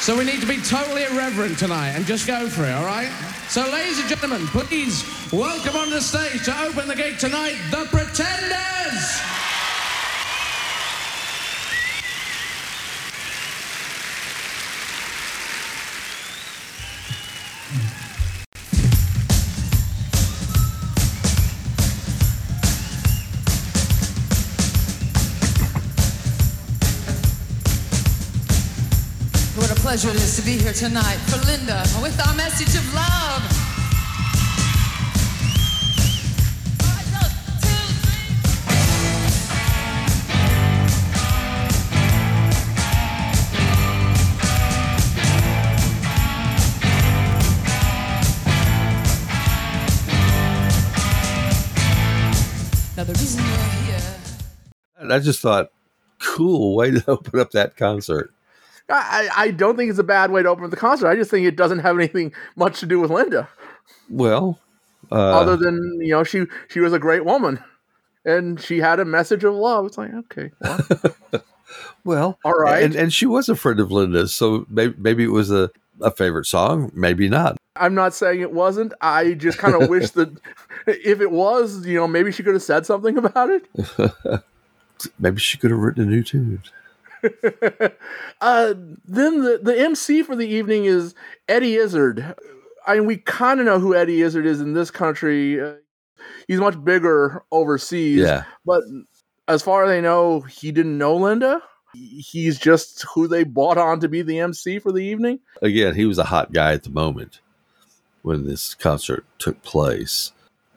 [0.00, 3.10] So we need to be totally irreverent tonight and just go for it, all right?
[3.48, 7.86] So, ladies and gentlemen, please welcome on the stage to open the gig tonight, The
[7.90, 9.35] Pretenders!
[29.96, 33.42] Pleasure it is to be here tonight for Linda with our message of love.
[55.10, 55.70] I just thought,
[56.18, 58.35] cool way to open up that concert.
[58.88, 61.08] I, I don't think it's a bad way to open the concert.
[61.08, 63.48] I just think it doesn't have anything much to do with Linda,
[64.08, 64.60] Well,
[65.10, 67.62] uh, other than you know she she was a great woman,
[68.24, 69.86] and she had a message of love.
[69.86, 70.80] It's like okay, well,
[72.04, 72.84] well, all right.
[72.84, 75.70] And, and she was a friend of Linda's, so maybe, maybe it was a,
[76.00, 77.56] a favorite song, maybe not.
[77.74, 78.94] I'm not saying it wasn't.
[79.00, 80.30] I just kind of wish that
[80.86, 84.42] if it was, you know, maybe she could have said something about it.
[85.18, 86.62] maybe she could have written a new tune.
[88.40, 88.74] uh,
[89.04, 91.14] then the, the MC for the evening is
[91.48, 92.34] Eddie Izzard.
[92.86, 95.60] I mean, we kind of know who Eddie Izzard is in this country.
[95.60, 95.74] Uh,
[96.46, 98.20] he's much bigger overseas.
[98.20, 98.44] Yeah.
[98.64, 98.82] But
[99.48, 101.62] as far as I know, he didn't know Linda.
[101.94, 105.40] He's just who they bought on to be the MC for the evening.
[105.62, 107.40] Again, he was a hot guy at the moment
[108.22, 110.32] when this concert took place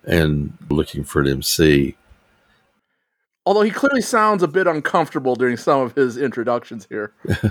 [0.05, 1.95] and looking for an MC.
[3.45, 7.13] Although he clearly sounds a bit uncomfortable during some of his introductions here.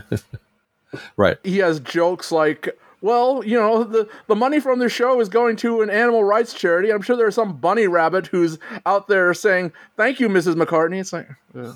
[1.18, 1.36] Right.
[1.44, 5.56] he has jokes like, well, you know, the, the money from the show is going
[5.56, 6.90] to an animal rights charity.
[6.90, 10.54] I'm sure there's some bunny rabbit who's out there saying, thank you, Mrs.
[10.54, 11.00] McCartney.
[11.00, 11.74] It's like, uh,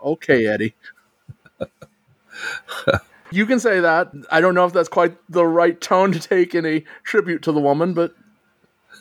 [0.00, 0.74] okay, Eddie.
[3.32, 4.12] you can say that.
[4.30, 7.52] I don't know if that's quite the right tone to take in a tribute to
[7.52, 8.14] the woman, but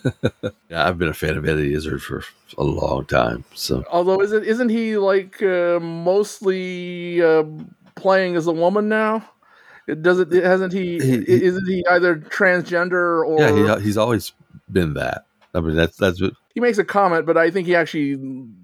[0.70, 2.24] Yeah, I've been a fan of Eddie Izzard for
[2.58, 3.44] a long time.
[3.54, 7.44] So although isn't isn't he like uh, mostly uh,
[7.96, 9.28] playing as a woman now?
[9.88, 10.34] It doesn't.
[10.34, 13.40] It, hasn't he, He- he- Isn't he either transgender or?
[13.40, 14.32] yeah, he, he's always
[14.72, 15.26] been that.
[15.54, 16.34] I mean, that's that's what.
[16.56, 18.18] he makes a comment, but I think he actually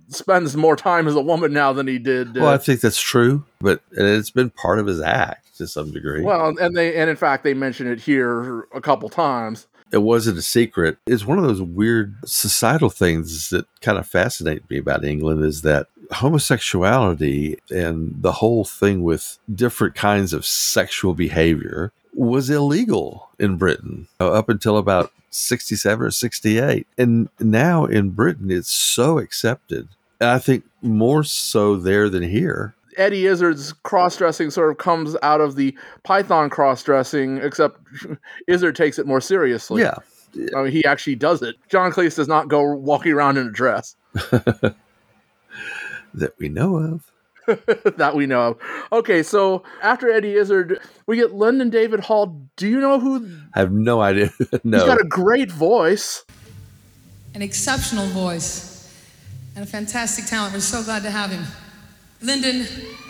[0.09, 2.29] spends more time as a woman now than he did.
[2.37, 5.55] Uh, Well, I think that's true, but it's been part of his act.
[5.57, 6.21] to some degree.
[6.23, 9.67] Well, and they and in fact they mention it here a couple times.
[9.91, 10.97] It wasn't a secret.
[11.05, 15.61] It's one of those weird societal things that kind of fascinate me about England is
[15.63, 23.55] that homosexuality and the whole thing with different kinds of sexual behavior was illegal in
[23.57, 26.85] Britain uh, up until about 67 or 68.
[26.97, 29.87] And now in Britain, it's so accepted.
[30.19, 32.75] And I think more so there than here.
[32.97, 37.79] Eddie Izzard's cross dressing sort of comes out of the Python cross dressing, except
[38.47, 39.81] Izzard takes it more seriously.
[39.81, 39.95] Yeah.
[40.55, 41.55] I mean, he actually does it.
[41.69, 44.75] John Cleese does not go walking around in a dress that
[46.37, 47.11] we know of.
[47.97, 48.57] that we know of.
[48.93, 52.39] Okay, so after Eddie Izzard, we get Lyndon David Hall.
[52.55, 53.27] Do you know who?
[53.55, 54.29] I have no idea.
[54.63, 54.77] no.
[54.77, 56.23] He's got a great voice.
[57.33, 58.71] An exceptional voice
[59.55, 60.53] and a fantastic talent.
[60.53, 61.45] We're so glad to have him.
[62.21, 62.67] Lyndon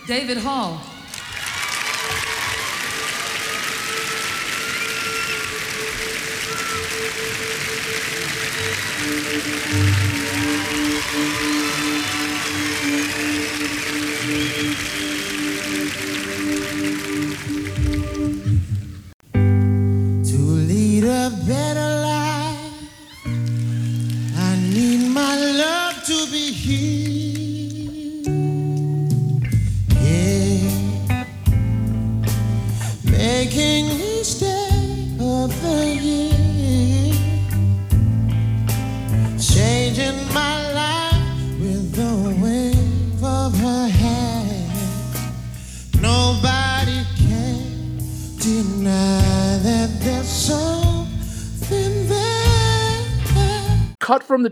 [0.07, 0.79] David Hall.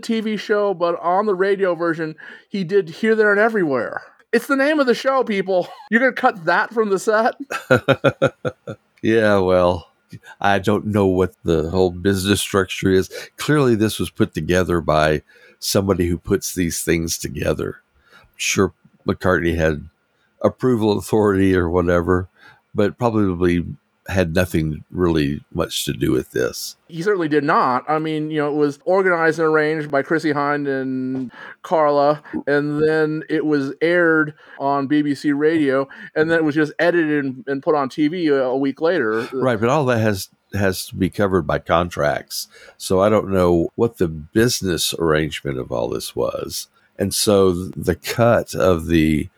[0.00, 2.16] TV show, but on the radio version,
[2.48, 4.02] he did Here, There, and Everywhere.
[4.32, 5.68] It's the name of the show, people.
[5.90, 7.34] You're going to cut that from the set?
[9.02, 9.88] Yeah, well,
[10.40, 13.10] I don't know what the whole business structure is.
[13.36, 15.22] Clearly, this was put together by
[15.58, 17.80] somebody who puts these things together.
[18.36, 18.72] Sure,
[19.06, 19.88] McCartney had
[20.42, 22.28] approval authority or whatever,
[22.74, 23.64] but probably
[24.10, 26.76] had nothing really much to do with this.
[26.88, 27.84] He certainly did not.
[27.88, 32.82] I mean, you know, it was organized and arranged by Chrissie Hynde and Carla, and
[32.82, 37.74] then it was aired on BBC Radio, and then it was just edited and, put
[37.74, 39.28] on TV a, a week later.
[39.32, 42.48] Right, but all that has has to be covered by contracts.
[42.76, 46.68] So I don't know what the business arrangement of all this was.
[46.98, 49.28] And so the cut of the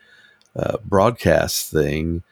[0.56, 2.22] uh, broadcast thing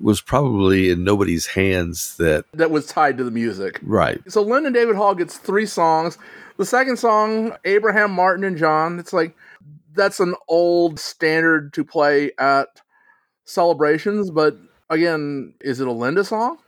[0.00, 3.80] was probably in nobody's hands that That was tied to the music.
[3.82, 4.20] right.
[4.28, 6.18] So Lyndon David Hall gets three songs.
[6.56, 9.36] The second song, Abraham, Martin, and John, it's like
[9.94, 12.68] that's an old standard to play at
[13.44, 14.56] celebrations, but
[14.90, 16.58] again, is it a Linda song?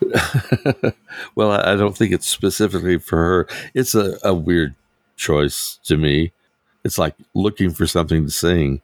[1.34, 3.48] well, I I don't think it's specifically for her.
[3.74, 4.74] It's a, a weird
[5.16, 6.32] choice to me.
[6.84, 8.82] It's like looking for something to sing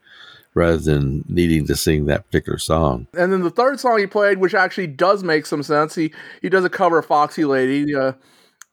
[0.55, 3.07] rather than needing to sing that particular song.
[3.15, 6.49] And then the third song he played, which actually does make some sense, he he
[6.49, 8.13] does a cover of Foxy Lady, uh,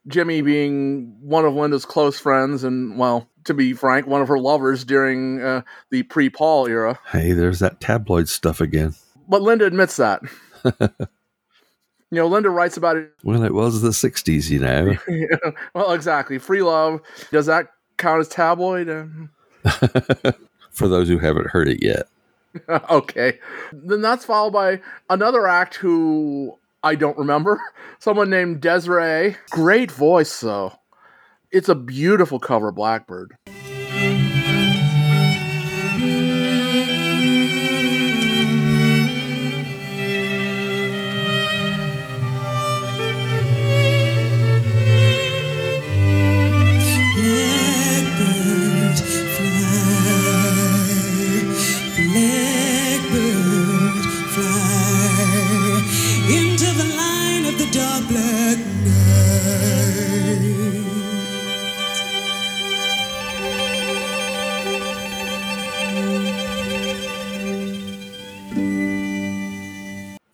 [0.08, 4.40] Jimi being one of Linda's close friends, and well, to be frank, one of her
[4.40, 7.00] lovers during uh, the pre-Paul era.
[7.12, 8.96] Hey, there's that tabloid stuff again.
[9.28, 10.22] But Linda admits that.
[10.80, 10.90] you
[12.12, 13.12] know, Linda writes about it.
[13.24, 14.98] Well, it was the 60s, you know.
[15.76, 16.38] well, exactly.
[16.38, 17.02] Free love.
[17.32, 18.88] Does that count as tabloid?
[20.78, 22.08] For those who haven't heard it yet.
[22.92, 23.40] okay.
[23.74, 27.60] Then that's followed by another act who I don't remember.
[28.00, 29.38] Someone named Des'ree.
[29.50, 30.74] Great voice, though.
[31.52, 32.72] It's a beautiful cover.
[32.72, 33.36] Blackbird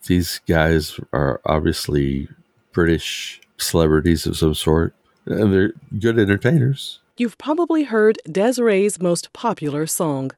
[0.05, 2.27] These guys are obviously
[2.73, 4.93] British celebrities of some sort,
[5.25, 6.99] and they're good entertainers.
[7.17, 10.31] You've probably heard Des'ree's most popular song.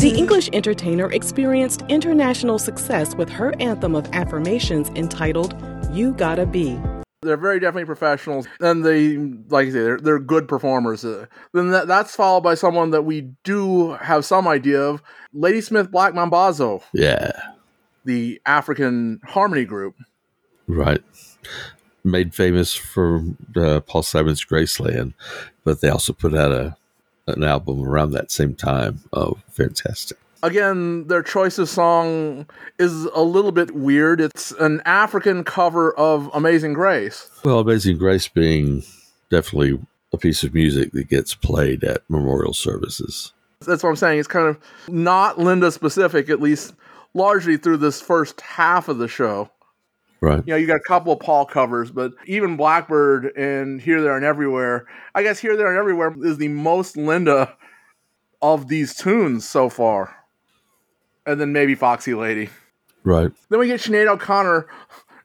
[0.00, 5.54] The English entertainer experienced international success with her anthem of affirmations entitled
[5.92, 6.78] You Gotta Be.
[7.22, 11.04] They're very definitely professionals, and they, like I say, they're, they're good performers.
[11.04, 15.02] Uh, then that, that's followed by someone that we do have some idea of,
[15.32, 17.32] Ladysmith Black Mambazo, Yeah,
[18.04, 19.96] the African harmony group.
[20.68, 21.02] right.
[22.04, 23.22] Made famous for
[23.56, 25.12] uh, Paul Simon's Graceland,
[25.64, 26.76] but they also put out a
[27.26, 29.00] an album around that same time.
[29.12, 30.16] Oh, fantastic!
[30.42, 32.46] Again, their choice of song
[32.78, 34.20] is a little bit weird.
[34.20, 37.28] It's an African cover of Amazing Grace.
[37.44, 38.84] Well, Amazing Grace being
[39.30, 39.80] definitely
[40.12, 43.32] a piece of music that gets played at memorial services.
[43.66, 44.20] That's what I'm saying.
[44.20, 44.58] It's kind of
[44.88, 46.74] not Linda specific, at least
[47.14, 49.50] largely through this first half of the show.
[50.20, 50.42] Right.
[50.46, 54.16] You know, you got a couple of Paul covers, but even Blackbird and Here, There,
[54.16, 54.86] and Everywhere.
[55.14, 57.56] I guess Here, There, and Everywhere is the most Linda
[58.40, 60.14] of these tunes so far.
[61.28, 62.48] And then maybe Foxy Lady.
[63.04, 63.30] Right.
[63.50, 64.66] Then we get Sinead O'Connor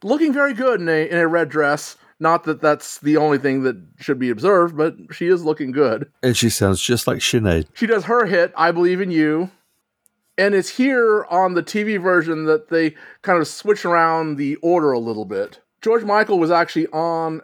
[0.03, 1.95] looking very good in a, in a red dress.
[2.19, 6.11] Not that that's the only thing that should be observed, but she is looking good.
[6.21, 7.67] And she sounds just like Sinead.
[7.73, 9.49] She does her hit, I Believe in You.
[10.37, 14.91] And it's here on the TV version that they kind of switch around the order
[14.91, 15.61] a little bit.
[15.81, 17.41] George Michael was actually on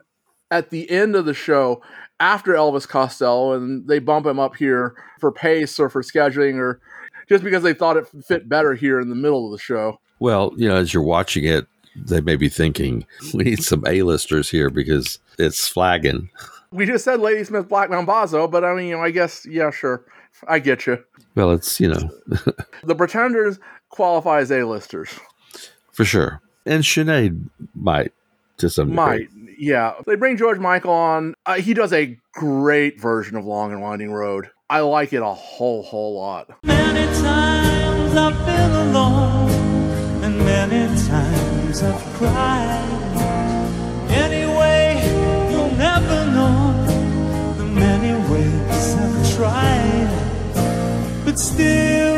[0.51, 1.81] at the end of the show
[2.19, 6.81] after Elvis Costello, and they bump him up here for pace or for scheduling or
[7.29, 9.99] just because they thought it fit better here in the middle of the show.
[10.19, 14.49] Well, you know, as you're watching it, they may be thinking we need some A-listers
[14.49, 16.29] here because it's flagging.
[16.71, 20.03] We just said Ladysmith Black Mambazo, but I mean, you know, I guess, yeah, sure.
[20.47, 21.03] I get you.
[21.35, 22.09] Well, it's you know
[22.83, 23.59] The Pretenders
[23.89, 25.09] qualify as A-listers.
[25.91, 26.41] for sure.
[26.65, 28.13] And Sinead might
[28.57, 28.95] to some degree.
[29.03, 29.93] Might, yeah.
[30.05, 31.33] They bring George Michael on.
[31.45, 34.49] Uh, he does a great version of Long and Winding Road.
[34.71, 36.47] I like it a whole, whole lot.
[36.61, 39.49] Many times I've been alone,
[40.23, 42.85] and many times I've cried.
[44.11, 45.01] Anyway,
[45.49, 46.85] you'll never know
[47.57, 52.08] the many ways I've tried, but still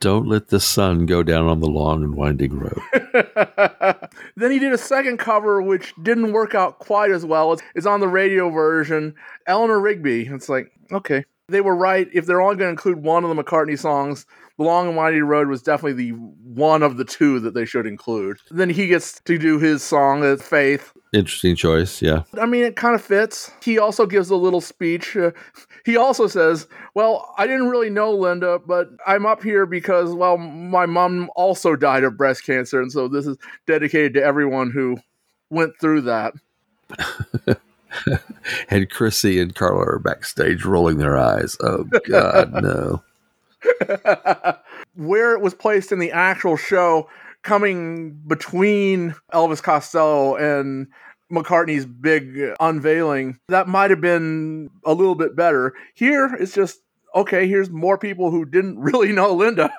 [0.00, 2.80] Don't let the sun go down on the long and winding road.
[4.36, 7.54] then he did a second cover, which didn't work out quite as well.
[7.54, 9.14] It's, it's on the radio version.
[9.46, 10.26] Eleanor Rigby.
[10.26, 11.24] It's like, okay.
[11.48, 12.08] They were right.
[12.12, 14.26] If they're only going to include one of the McCartney songs,
[14.58, 17.86] The Long and Winding Road was definitely the one of the two that they should
[17.86, 18.38] include.
[18.50, 20.92] Then he gets to do his song, uh, Faith.
[21.12, 22.02] Interesting choice.
[22.02, 22.24] Yeah.
[22.40, 23.52] I mean, it kind of fits.
[23.62, 25.16] He also gives a little speech.
[25.16, 25.30] Uh,
[25.86, 30.36] he also says, Well, I didn't really know Linda, but I'm up here because, well,
[30.36, 32.82] my mom also died of breast cancer.
[32.82, 33.36] And so this is
[33.68, 34.98] dedicated to everyone who
[35.48, 36.34] went through that.
[38.68, 41.56] and Chrissie and Carla are backstage rolling their eyes.
[41.60, 43.04] Oh God, no.
[44.96, 47.08] Where it was placed in the actual show,
[47.42, 50.88] coming between Elvis Costello and
[51.30, 55.74] McCartney's big unveiling, that might have been a little bit better.
[55.94, 56.80] Here, it's just
[57.14, 57.46] okay.
[57.48, 59.72] Here's more people who didn't really know Linda.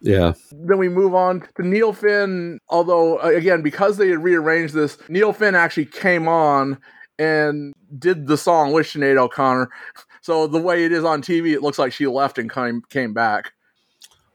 [0.00, 0.34] Yeah.
[0.52, 2.58] Then we move on to Neil Finn.
[2.68, 6.78] Although, uh, again, because they had rearranged this, Neil Finn actually came on
[7.18, 9.70] and did the song with Sinead O'Connor.
[10.22, 13.14] So the way it is on TV, it looks like she left and came came
[13.14, 13.52] back.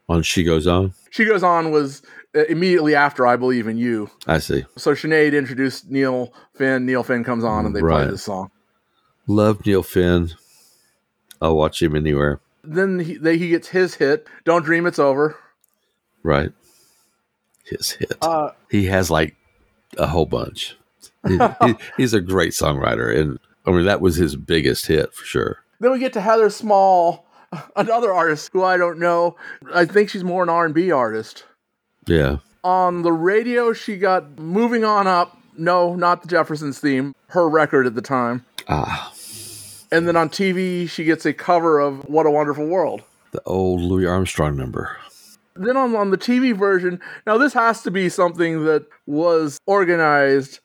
[0.08, 0.94] On she goes on.
[1.10, 4.10] She goes on was uh, immediately after I Believe in You.
[4.26, 4.64] I see.
[4.76, 6.86] So Sinead introduced Neil Finn.
[6.86, 8.02] Neil Finn comes on and they Right.
[8.04, 8.50] play this song.
[9.26, 10.30] Love Neil Finn.
[11.40, 12.40] I'll watch him anywhere.
[12.64, 14.26] Then he, they, he gets his hit.
[14.44, 15.36] Don't dream it's over.
[16.22, 16.52] Right.
[17.64, 18.12] His hit.
[18.22, 19.36] Uh, he has like
[19.98, 20.76] a whole bunch.
[21.26, 25.24] He- he- he's a great songwriter, and I mean that was his biggest hit for
[25.24, 25.58] sure.
[25.80, 27.26] Then we get to Heather Small,
[27.76, 29.36] another artist who I don't know.
[29.74, 31.44] I think she's more an R&B artist.
[32.06, 32.38] Yeah.
[32.64, 35.36] On the radio, she got Moving On Up.
[35.56, 37.14] No, not the Jeffersons theme.
[37.28, 38.44] Her record at the time.
[38.68, 39.12] Ah,
[39.90, 43.02] And then on TV, she gets a cover of What a Wonderful World.
[43.32, 44.96] the old Louis Armstrong number.
[45.54, 50.60] Then on, on the TV version, now this has to be something that was organized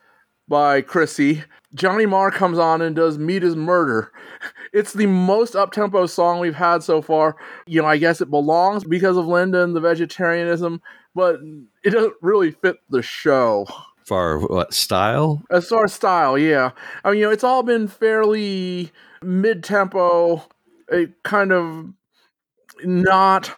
[0.48, 1.44] by Chrissie.
[1.74, 4.12] Johnny Marr comes on and does Meat Is Murder.
[4.74, 7.36] It's the most up-tempo song we've had so far.
[7.66, 10.82] You know, I guess it belongs because of Linda and the vegetarianism,
[11.14, 11.40] but
[11.84, 13.68] it doesn't really fit the show.
[14.08, 15.44] far what style?
[15.52, 16.72] As far as style, yeah.
[17.04, 18.92] I mean, you know, it's all been fairly
[19.22, 20.44] mid tempo,
[20.92, 21.94] a kind of
[22.84, 23.56] not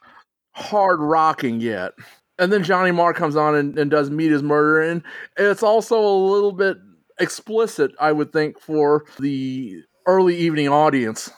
[0.53, 1.91] hard rocking yet.
[2.39, 5.03] And then Johnny Marr comes on and, and does Meat Is Murder, and
[5.37, 6.77] it's also a little bit
[7.19, 11.29] explicit, I would think, for the early evening audience.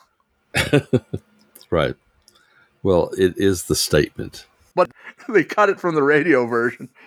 [1.70, 1.96] Right.
[2.84, 4.46] Well, it is the statement.
[4.76, 4.92] But
[5.30, 6.90] they cut it from the radio version.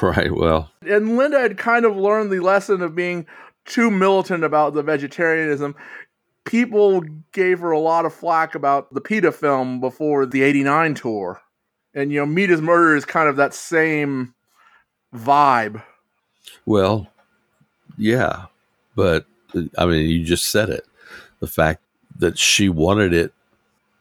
[0.00, 0.32] Right.
[0.34, 3.26] Well, And Linda had kind of learned the lesson of being
[3.66, 5.76] too militant about the vegetarianism.
[6.46, 11.42] People gave her a lot of flack about the PETA film before the 89 tour.
[11.92, 14.34] And, you know, Meat Is Murder is kind of that same
[15.14, 15.82] vibe.
[16.64, 17.08] well,
[17.98, 18.46] yeah.
[18.94, 19.26] But
[19.76, 20.86] I mean, you just said it.
[21.40, 21.82] The fact
[22.18, 23.32] that she wanted it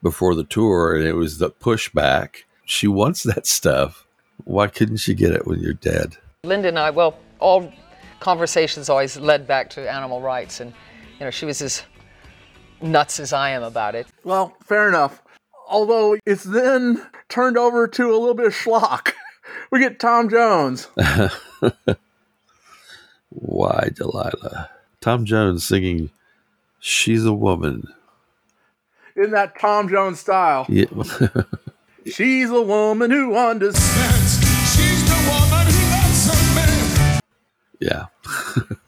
[0.01, 2.43] before the tour and it was the pushback.
[2.65, 4.05] She wants that stuff.
[4.43, 6.17] Why couldn't she get it when you're dead?
[6.43, 7.71] Linda and I, well, all
[8.19, 10.73] conversations always led back to animal rights, and
[11.19, 11.83] you know, she was as
[12.81, 14.07] nuts as I am about it.
[14.23, 15.21] Well, fair enough.
[15.67, 19.13] Although it's then turned over to a little bit of schlock.
[19.71, 20.87] We get Tom Jones.
[23.39, 24.71] Why, Delilah?
[24.99, 26.09] Tom Jones singing
[26.79, 27.83] She's a Woman.
[29.15, 30.65] in that Tom Jones style.
[30.69, 30.85] Yeah.
[32.05, 34.39] She's a woman who understands.
[34.75, 37.19] She's the woman who loves her man.
[37.79, 38.05] yeah.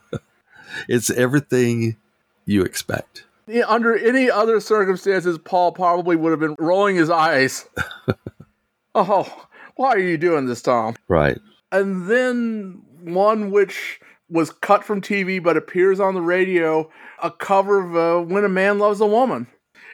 [0.88, 1.98] it's everything
[2.46, 3.26] you expect.
[3.46, 7.68] Yeah, under any other circumstances, Paul probably would have been rolling his eyes.
[8.96, 10.96] oh, why are you doing this, Tom?
[11.08, 11.40] Right.
[11.72, 16.90] And then one which was cut from TV but appears on the radio,
[17.22, 19.48] a cover of uh, When a Man Loves a Woman.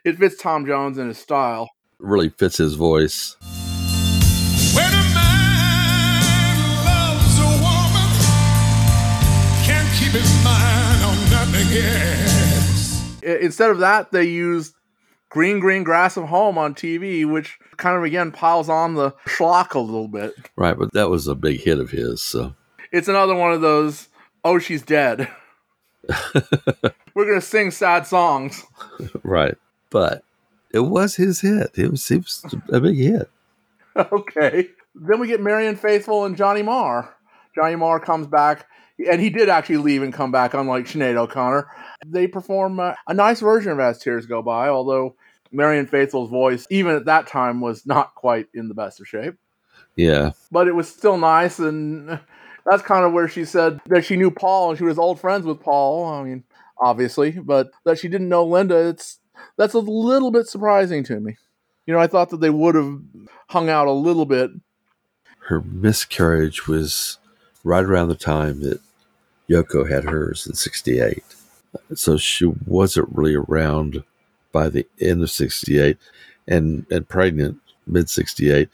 [0.03, 1.69] It fits Tom Jones in his style.
[1.99, 3.37] Really fits his voice.
[4.75, 8.11] When a man loves a woman,
[9.63, 13.23] can't keep his mind on nothing else.
[13.23, 14.75] Instead of that, they used
[15.29, 19.73] Green Green Grass of Home on TV, which kind of again piles on the schlock
[19.73, 20.35] a little bit.
[20.55, 22.21] Right, but that was a big hit of his.
[22.21, 22.53] So
[22.91, 24.09] It's another one of those,
[24.45, 25.27] oh, she's dead.
[27.13, 28.63] We're going to sing sad songs.
[29.23, 29.57] right,
[29.89, 30.23] but
[30.71, 31.71] it was his hit.
[31.75, 33.29] It was, it was a big hit.
[33.97, 34.69] okay.
[34.93, 37.13] Then we get Marianne Faithfull and Johnny Marr.
[37.53, 38.67] Johnny Marr comes back,
[39.09, 41.67] and he did actually leave and come back, unlike Sinead O'Connor.
[42.05, 45.15] They perform uh, a nice version of As Tears Go By, although
[45.51, 49.35] Marianne Faithfull's voice, even at that time, was not quite in the best of shape.
[49.95, 52.19] Yeah, But it was still nice, and
[52.65, 55.45] that's kind of where she said that she knew Paul and she was old friends
[55.45, 56.05] with Paul.
[56.05, 56.43] I mean,
[56.79, 58.87] obviously, but that she didn't know Linda.
[58.87, 59.19] It's
[59.57, 61.37] that's a little bit surprising to me.
[61.85, 62.99] You know, I thought that they would have
[63.49, 64.51] hung out a little bit
[65.45, 67.19] her miscarriage was
[67.63, 68.79] right around the time that
[69.49, 71.23] Yoko had hers in 68.
[71.93, 74.03] So she wasn't really around
[74.51, 75.97] by the end of 68
[76.47, 78.69] and, and pregnant mid 68.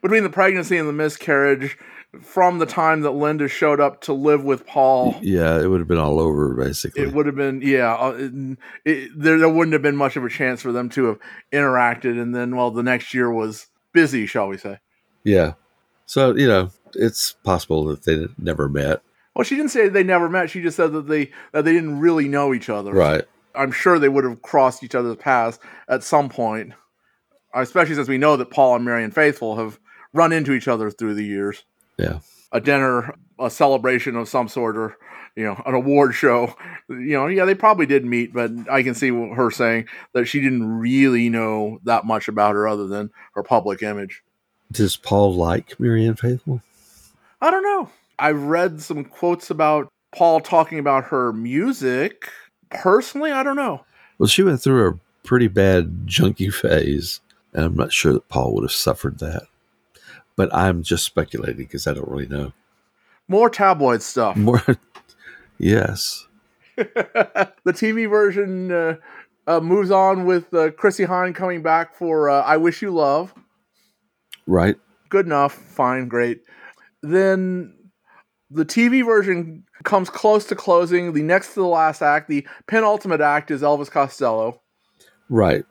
[0.00, 1.76] between the pregnancy and the miscarriage
[2.20, 5.16] from the time that Linda showed up to live with Paul.
[5.22, 7.02] Yeah, it would have been all over basically.
[7.02, 7.94] It would have been, yeah.
[7.94, 11.04] uh, It, it, there, there wouldn't have been much of a chance for them to
[11.06, 11.18] have
[11.52, 14.78] interacted, and then, well, the next year was busy, shall we say?
[15.22, 15.54] Yeah.
[16.06, 19.02] So, you know, it's possible that they never met.
[19.34, 20.50] Well, she didn't say they never met.
[20.50, 22.92] She just said that they that they didn't really know each other.
[22.92, 23.24] Right.
[23.54, 25.58] I'm sure they would have crossed each other's paths
[25.88, 26.72] at some point,
[27.54, 29.80] especially since we know that Paul and Marianne Faithfull have
[30.12, 31.64] run into each other through the years.
[31.98, 32.20] Yeah.
[32.52, 34.96] A dinner, a celebration of some sort, or
[35.36, 36.54] you know, an award show.
[36.88, 40.40] You know, yeah, they probably did meet, but I can see her saying that she
[40.40, 44.22] didn't really know that much about her other than her public image.
[44.70, 46.62] Does Paul like Marianne Faithfull?
[47.40, 47.90] I don't know.
[48.18, 52.28] I've read some quotes about Paul talking about her music.
[52.70, 53.84] Personally, I don't know.
[54.18, 57.20] Well, she went through a pretty bad junkie phase,
[57.52, 59.44] and I'm not sure that Paul would have suffered that.
[60.36, 62.52] But I'm just speculating because I don't really know.
[63.28, 64.36] More tabloid stuff.
[64.36, 64.62] More,
[65.58, 66.26] yes,
[66.76, 68.96] the TV version uh,
[69.46, 73.34] uh, moves on with uh, Chrissie Hynde coming back for uh, "I Wish You Love."
[74.46, 74.76] right.
[75.10, 76.40] Good enough, fine, great.
[77.02, 77.72] Then
[78.50, 81.12] the TV version comes close to closing.
[81.12, 84.60] The next to the last act, the penultimate act, is Elvis Costello.
[85.28, 85.64] Right.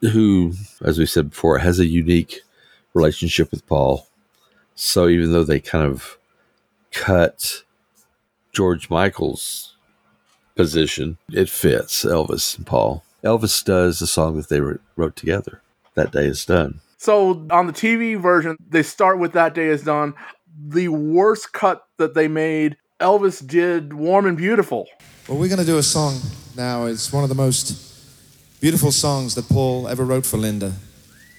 [0.00, 0.52] Who,
[0.82, 2.40] as we said before, has a unique
[2.96, 4.08] relationship with Paul.
[4.74, 6.18] So even though they kind of
[6.90, 7.62] cut
[8.52, 9.74] George Michael's
[10.54, 13.04] position, it fits Elvis and Paul.
[13.22, 15.60] Elvis does the song that they wrote- wrote together.
[15.94, 16.80] That day is done.
[16.98, 20.14] So on the TV version, they start with "That Day Is Done."
[20.58, 22.76] the worst cut that they made.
[22.98, 24.86] Elvis did "Warm and Beautiful."
[25.28, 26.18] Well, we're going to do a song
[26.56, 26.86] now.
[26.86, 27.76] It's one of the most
[28.60, 30.72] beautiful songs that Paul ever wrote for Linda.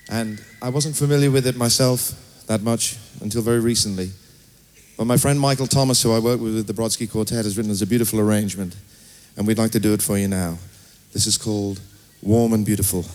[0.10, 2.14] And I wasn't familiar with it myself
[2.48, 4.12] that much until very recently.
[4.98, 7.72] But my friend Michael Thomas, who I work with with the Brodsky Quartet, has written
[7.72, 8.76] us a beautiful arrangement.
[9.36, 10.58] And we'd like to do it for you now.
[11.14, 11.80] This is called
[12.22, 13.06] Warm and Beautiful.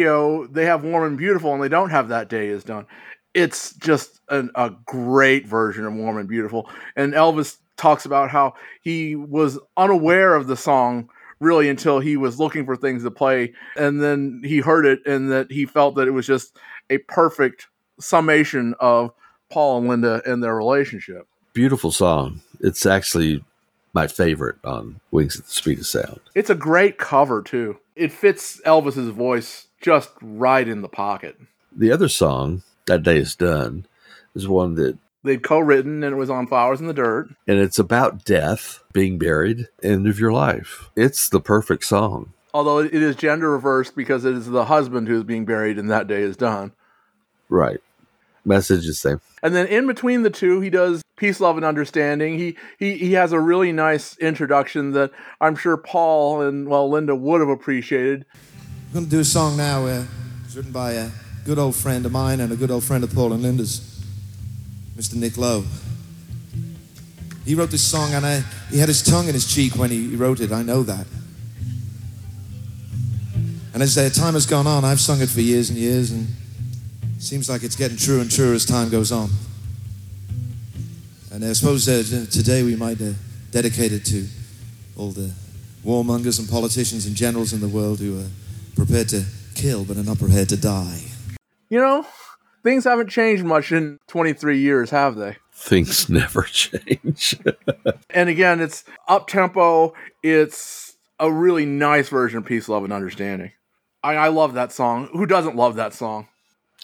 [0.00, 2.86] Radio they have warm and beautiful and they don't have that day is done
[3.34, 8.54] it's just an, a great version of warm and beautiful and elvis talks about how
[8.82, 13.52] he was unaware of the song really until he was looking for things to play
[13.76, 16.56] and then he heard it and that he felt that it was just
[16.90, 19.12] a perfect summation of
[19.50, 22.42] paul and linda and their relationship Beautiful song.
[22.60, 23.44] It's actually
[23.92, 26.20] my favorite on Wings at the Speed of Sound.
[26.34, 31.36] it's a great cover too it fits elvis's voice just right in the pocket
[31.74, 33.86] The other song, That Day Is Done,
[34.34, 37.78] is one that, they'd co-written and it was on flowers in the dirt and it's
[37.78, 40.90] about death, being buried, end of your life.
[40.96, 42.32] It's the perfect song.
[42.54, 46.06] although it is gender reversed because it is the husband who's being buried and that
[46.06, 46.72] day is done
[47.48, 47.80] Right.
[48.44, 49.20] Message is same.
[49.42, 53.12] and then in between the two he does peace love and understanding he he, he
[53.12, 55.10] has a really nice introduction that
[55.42, 58.24] i'm sure paul and well linda would have appreciated
[58.90, 59.86] We're going to do a song now.
[59.86, 60.04] Uh,
[60.44, 61.10] it's written by a
[61.44, 64.02] good old friend of mine and a good old friend of Paul and Linda's,
[64.96, 65.14] Mr.
[65.14, 65.64] Nick Lowe.
[67.44, 70.10] He wrote this song, and I, he had his tongue in his cheek when he,
[70.10, 70.50] he wrote it.
[70.50, 71.06] I know that.
[73.74, 76.26] And as uh, time has gone on, I've sung it for years and years, and
[77.14, 79.30] it seems like it's getting truer and truer as time goes on.
[81.30, 83.12] And I suppose uh, today we might uh,
[83.52, 84.26] dedicate it to
[84.96, 85.30] all the
[85.86, 88.26] warmongers and politicians and generals in the world who are
[88.76, 91.00] prepared to kill but are not prepared to die.
[91.68, 92.04] you know
[92.62, 97.36] things haven't changed much in 23 years have they Things never change.
[98.10, 99.92] and again it's up tempo
[100.22, 103.52] it's a really nice version of peace love and understanding
[104.02, 106.28] I, I love that song who doesn't love that song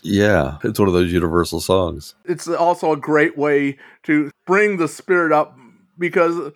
[0.02, 2.14] yeah, it's one of those universal songs.
[2.26, 5.56] it's also a great way to bring the spirit up
[5.98, 6.52] because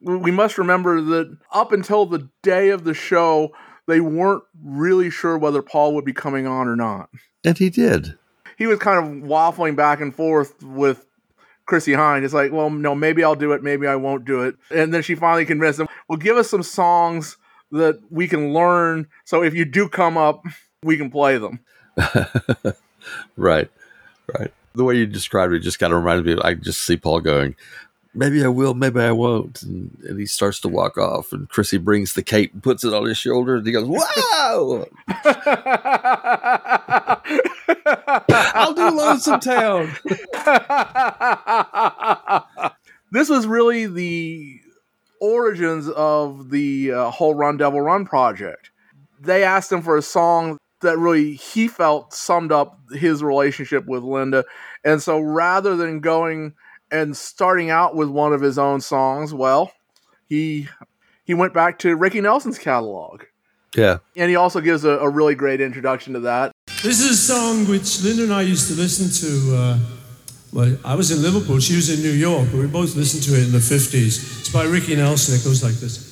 [0.00, 3.50] we must remember that up until the day of the show,
[3.88, 7.08] they weren't really sure whether Paul would be coming on or not.
[7.44, 8.16] And he did.
[8.56, 11.06] He was kind of waffling back and forth with
[11.66, 12.22] Chrissie Hynde.
[12.24, 14.56] It's like, well, no, maybe I'll do it, maybe I won't do it.
[14.70, 17.38] And then she finally convinced him, well, give us some songs
[17.72, 19.06] that we can learn.
[19.24, 20.44] So if you do come up,
[20.82, 21.60] we can play them.
[23.36, 23.70] right,
[24.38, 24.52] right.
[24.74, 26.32] The way you described it just kind of reminded me.
[26.32, 27.56] Of, I just see Paul going,
[28.14, 31.32] "Maybe I will, maybe I won't," and, and he starts to walk off.
[31.32, 34.86] And Chrissie brings the cape and puts it on his shoulder, and he goes, "Wow,
[38.54, 39.90] I'll do Lonesome Town."
[43.10, 44.60] this was really the
[45.20, 48.70] origins of the uh, whole Run Devil Run project.
[49.20, 54.02] They asked him for a song that really he felt summed up his relationship with
[54.02, 54.44] Linda.
[54.84, 56.54] And so rather than going
[56.90, 59.72] and starting out with one of his own songs, well,
[60.28, 60.68] he
[61.24, 63.24] he went back to Ricky Nelson's catalog.
[63.76, 66.52] Yeah, And he also gives a, a really great introduction to that.
[66.82, 69.56] This is a song which Linda and I used to listen to.
[69.56, 69.78] Uh,
[70.54, 73.38] well, I was in Liverpool, she was in New York, but we both listened to
[73.38, 74.40] it in the 50s.
[74.40, 75.34] It's by Ricky Nelson.
[75.34, 76.07] It goes like this.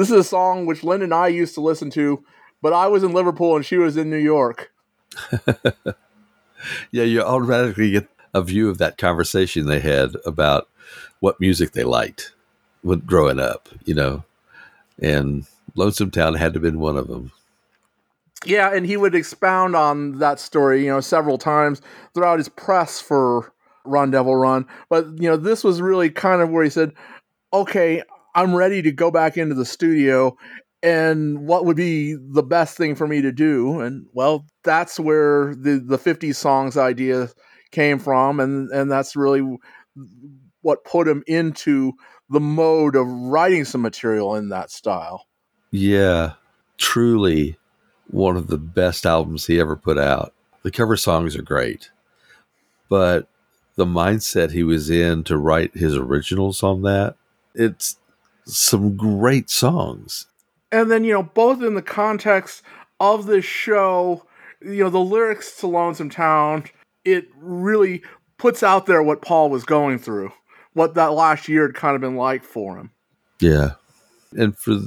[0.00, 2.24] This is a song which Lynn and I used to listen to,
[2.62, 4.72] but I was in Liverpool and she was in New York.
[6.90, 7.02] yeah.
[7.02, 10.70] You automatically get a view of that conversation they had about
[11.18, 12.32] what music they liked
[12.80, 14.24] when growing up, you know,
[14.98, 15.44] and
[15.74, 17.32] Lonesome Town had to have been one of them.
[18.46, 21.82] Yeah, and he would expound on that story, you know, several times
[22.14, 23.52] throughout his press for
[23.84, 24.66] Run Devil Run.
[24.88, 26.94] But, you know, this was really kind of where he said,
[27.52, 28.02] okay,
[28.34, 30.36] I'm ready to go back into the studio.
[30.82, 33.80] And what would be the best thing for me to do?
[33.80, 37.28] And, well, that's where the, the 50s songs idea
[37.70, 38.40] came from.
[38.40, 39.58] And, and that's really
[40.62, 41.92] what put him into
[42.30, 45.26] the mode of writing some material in that style.
[45.70, 46.34] Yeah,
[46.78, 47.58] truly
[48.08, 50.32] one of the best albums he ever put out.
[50.62, 51.90] The cover songs are great,
[52.88, 53.28] but
[53.76, 57.16] the mindset he was in to write his originals on that,
[57.54, 57.96] it's
[58.56, 60.26] some great songs.
[60.72, 62.62] And then, you know, both in the context
[63.00, 64.24] of this show,
[64.60, 66.64] you know, the lyrics to Lonesome Town,
[67.04, 68.02] it really
[68.38, 70.32] puts out there what Paul was going through,
[70.74, 72.90] what that last year had kind of been like for him.
[73.40, 73.72] Yeah.
[74.32, 74.78] And for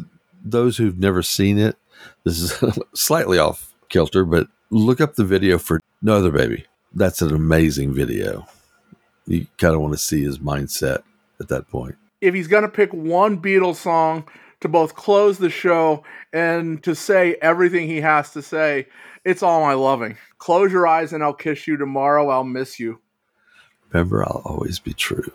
[0.44, 1.76] those who've never seen it,
[2.24, 6.66] this is slightly off kilter, but look up the video for No Other Baby.
[6.94, 8.46] That's an amazing video.
[9.26, 11.04] You kind of want to see his mindset
[11.40, 11.96] at that point.
[12.24, 14.24] If he's going to pick one Beatles song
[14.62, 18.88] to both close the show and to say everything he has to say,
[19.26, 20.18] it's All My Loving.
[20.38, 22.30] Close your eyes and I'll kiss you tomorrow.
[22.30, 23.02] I'll miss you.
[23.92, 25.34] Remember, I'll always be true.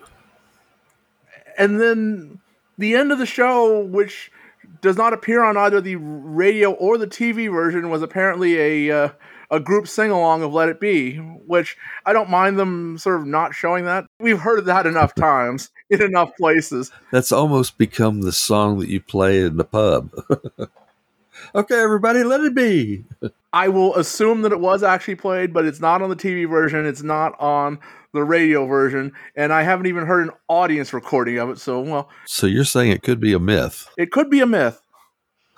[1.59, 2.41] And then
[2.79, 4.33] the end of the show, which
[4.81, 9.09] does not appear on either the radio or the TV version, was apparently a uh,
[9.51, 13.27] a group sing along of "Let It Be," which I don't mind them sort of
[13.27, 14.07] not showing that.
[14.21, 16.91] We've heard that enough times in enough places.
[17.11, 20.11] That's almost become the song that you play in the pub.
[21.55, 23.05] okay, everybody, let it be.
[23.53, 26.85] I will assume that it was actually played, but it's not on the TV version.
[26.87, 27.79] It's not on
[28.13, 31.59] the radio version, and I haven't even heard an audience recording of it.
[31.59, 33.89] So, well, So you're saying it could be a myth?
[33.97, 34.81] it could be a myth,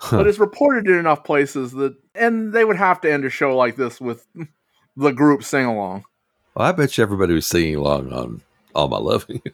[0.09, 3.55] but it's reported in enough places that, and they would have to end a show
[3.55, 4.25] like this with
[4.95, 6.05] the group sing along.
[6.55, 8.41] Well, I bet you everybody was singing along on
[8.73, 9.41] All My Loving.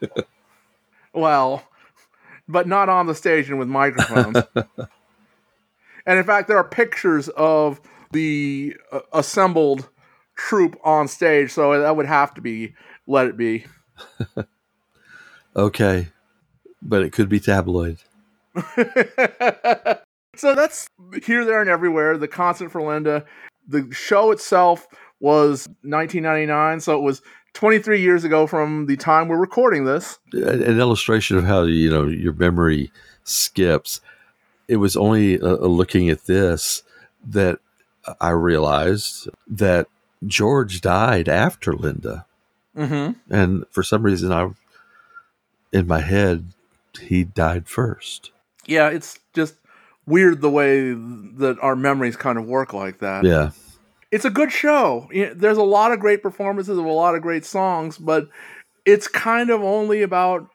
[1.14, 1.64] Well,
[2.48, 4.38] but not on the stage and with microphones.
[6.06, 7.82] and in fact, there are pictures of
[8.12, 9.90] the uh, assembled
[10.36, 12.76] troupe on stage, so that would have to be
[13.08, 13.66] "Let It Be."
[15.56, 16.10] okay,
[16.84, 17.98] but it could be tabloid.
[20.38, 20.90] So that's
[21.24, 22.18] here, there, and everywhere.
[22.18, 23.26] The concert for Linda.
[23.68, 24.88] The show itself
[25.20, 27.22] was 1999, so it was
[27.54, 30.20] 23 years ago from the time we're recording this.
[30.34, 32.92] An an illustration of how you know your memory
[33.24, 34.00] skips.
[34.68, 36.84] It was only uh, looking at this
[37.26, 37.60] that
[38.22, 39.88] I realized that
[40.26, 42.26] George died after Linda,
[42.78, 43.34] Mm-hmm.
[43.34, 44.50] and for some reason, I
[45.74, 46.54] in my head
[47.02, 48.32] he died first.
[48.66, 49.56] Yeah, it's just
[50.08, 53.24] weird the way that our memories kind of work like that.
[53.24, 53.52] Yeah,
[54.10, 55.10] It's a good show.
[55.12, 58.30] There's a lot of great performances of a lot of great songs, but
[58.86, 60.48] it's kind of only about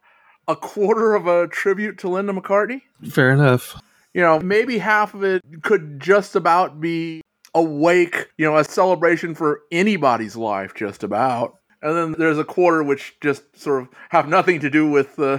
[0.48, 2.82] a quarter of a tribute to Linda McCartney.
[3.10, 3.80] fair enough.
[4.14, 7.22] You know, maybe half of it could just about be
[7.54, 11.56] a wake, you know, a celebration for anybody's life, just about.
[11.80, 15.38] And then there's a quarter which just sort of have nothing to do with uh,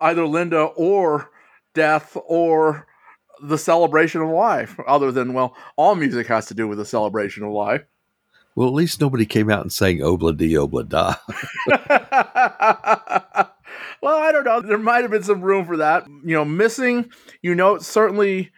[0.00, 1.30] either Linda or
[1.74, 2.87] death or
[3.42, 7.42] the celebration of life, other than, well, all music has to do with the celebration
[7.42, 7.82] of life.
[8.54, 11.14] Well, at least nobody came out and sang "Obla Di Obla Da."
[14.02, 14.60] well, I don't know.
[14.60, 16.08] There might have been some room for that.
[16.08, 18.50] You know, missing, you know, certainly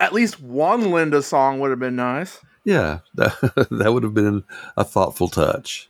[0.00, 2.40] at least one Linda song would have been nice.
[2.64, 4.44] yeah, that, that would have been
[4.76, 5.88] a thoughtful touch.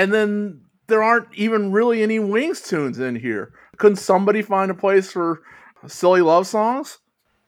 [0.00, 3.52] And then there aren't even really any Wings tunes in here.
[3.76, 5.42] Couldn't somebody find a place for
[5.86, 7.00] silly love songs?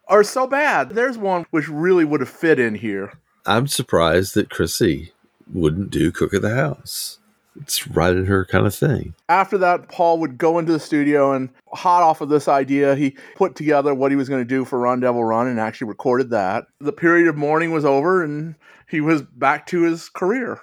[0.07, 0.91] Are so bad.
[0.91, 3.15] There's one which really would have fit in here.
[3.47, 5.13] I'm surprised that Chrissie
[5.51, 7.21] wouldn't do Cook of the House.
[7.59, 9.15] It's right in her kind of thing.
[9.31, 13.17] After that, Paul would go into the studio and, hot off of this idea, he
[13.37, 16.29] put together what he was going to do for Run Devil Run and actually recorded
[16.31, 16.67] that.
[16.81, 18.57] The period of mourning was over and
[18.91, 20.61] he was back to his career.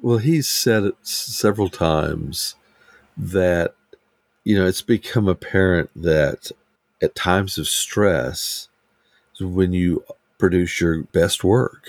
[0.00, 2.54] Well, he's said it several times
[3.16, 3.74] that,
[4.44, 6.52] you know, it's become apparent that
[7.02, 8.68] at times of stress
[9.34, 10.04] is when you
[10.38, 11.88] produce your best work.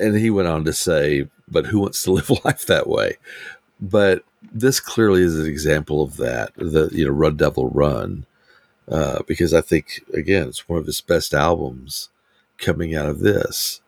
[0.00, 3.18] And he went on to say, but who wants to live life that way?
[3.80, 8.24] But this clearly is an example of that, the, you know, Run Devil Run,
[8.88, 12.08] uh, because I think, again, it's one of his best albums
[12.58, 13.80] coming out of this.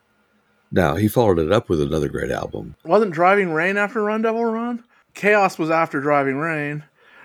[0.71, 2.75] Now, he followed it up with another great album.
[2.83, 4.83] Wasn't Driving Rain after Run Devil Run?
[5.13, 6.83] Chaos was after Driving Rain.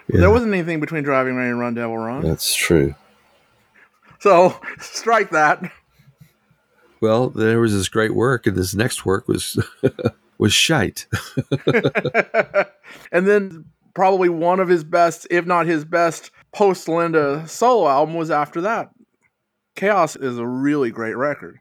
[0.08, 0.20] Yeah.
[0.20, 2.22] There wasn't anything between Driving Rain and Run Devil Run.
[2.22, 2.94] That's true.
[4.20, 5.70] So strike that.
[7.00, 9.58] Well, there was this great work, and this next work was
[10.38, 11.06] was shite.
[13.12, 13.64] and then
[13.94, 18.60] probably one of his best, if not his best, post Linda solo album was after
[18.60, 18.90] that.
[19.74, 21.58] Chaos is a really great record.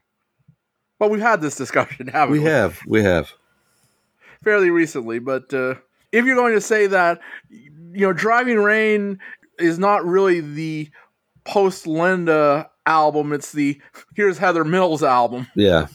[1.02, 2.38] But we've had this discussion, haven't we?
[2.38, 3.32] we have, we have.
[4.44, 5.18] fairly recently.
[5.18, 5.74] But uh,
[6.12, 7.18] if you're going to say that,
[7.50, 9.18] you know, Driving Rain
[9.58, 10.90] is not really the
[11.42, 13.80] post Linda album, it's the
[14.14, 15.48] Here's Heather Mills album.
[15.56, 15.88] Yeah,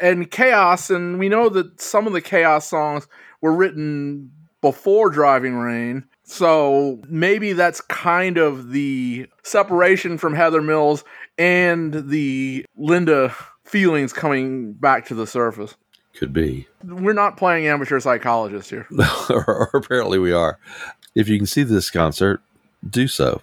[0.00, 3.08] And Chaos, and we know that some of the Chaos songs
[3.40, 4.30] were written
[4.60, 6.04] before Driving Rain.
[6.22, 11.02] So maybe that's kind of the separation from Heather Mills
[11.38, 13.34] and the Linda
[13.64, 15.74] feelings coming back to the surface.
[16.16, 16.66] could be.
[16.84, 18.86] We're not playing amateur psychologists here.
[19.30, 20.58] or apparently, we are.
[21.14, 22.40] If you can see this concert,
[22.88, 23.40] do so.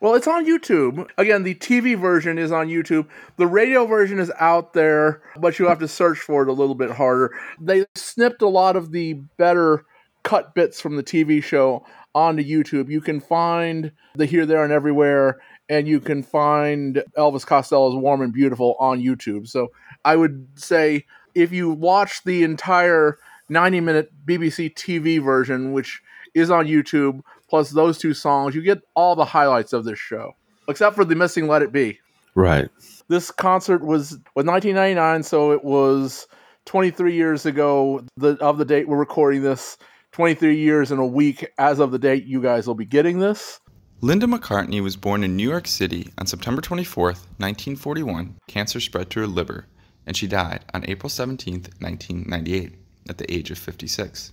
[0.00, 1.08] Well, it's on YouTube.
[1.18, 3.08] Again, the TV version is on YouTube.
[3.36, 6.76] The radio version is out there, but you have to search for it a little
[6.76, 7.36] bit harder.
[7.60, 9.84] They snipped a lot of the better
[10.22, 11.84] cut bits from the TV show
[12.14, 12.90] onto YouTube.
[12.90, 18.22] You can find the Here, There, and Everywhere, and you can find Elvis Costello's Warm
[18.22, 19.48] and Beautiful on YouTube.
[19.48, 19.68] So
[20.04, 21.04] I would say
[21.34, 26.00] if you watch the entire 90 minute BBC TV version, which
[26.34, 30.34] is on YouTube, plus those two songs, you get all the highlights of this show,
[30.68, 31.98] except for the missing Let It Be.
[32.34, 32.68] Right.
[33.08, 36.26] This concert was was 1999, so it was
[36.66, 39.76] 23 years ago the, of the date we're recording this.
[40.12, 43.60] 23 years in a week as of the date you guys will be getting this.
[44.00, 48.36] Linda McCartney was born in New York City on September 24, 1941.
[48.46, 49.66] Cancer spread to her liver,
[50.06, 52.74] and she died on April 17, 1998,
[53.08, 54.30] at the age of 56.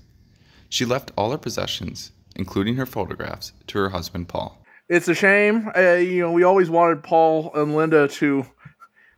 [0.69, 4.63] She left all her possessions, including her photographs, to her husband Paul.
[4.87, 5.71] It's a shame.
[5.75, 8.45] Uh, you know, we always wanted Paul and Linda to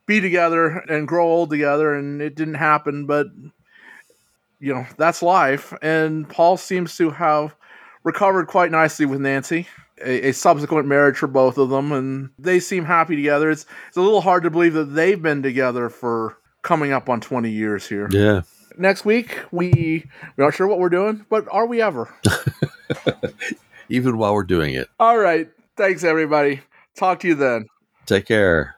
[0.05, 3.05] be together and grow old together, and it didn't happen.
[3.05, 3.27] But
[4.61, 5.73] you know, that's life.
[5.81, 7.53] And Paul seems to have
[8.05, 9.67] recovered quite nicely with Nancy.
[10.03, 13.49] A, a subsequent marriage for both of them, and they seem happy together.
[13.49, 17.19] It's it's a little hard to believe that they've been together for coming up on
[17.19, 18.07] twenty years here.
[18.11, 18.41] Yeah.
[18.77, 22.13] Next week, we we're not sure what we're doing, but are we ever?
[23.89, 24.87] Even while we're doing it.
[24.99, 25.49] All right.
[25.75, 26.61] Thanks, everybody.
[26.95, 27.67] Talk to you then.
[28.05, 28.75] Take care.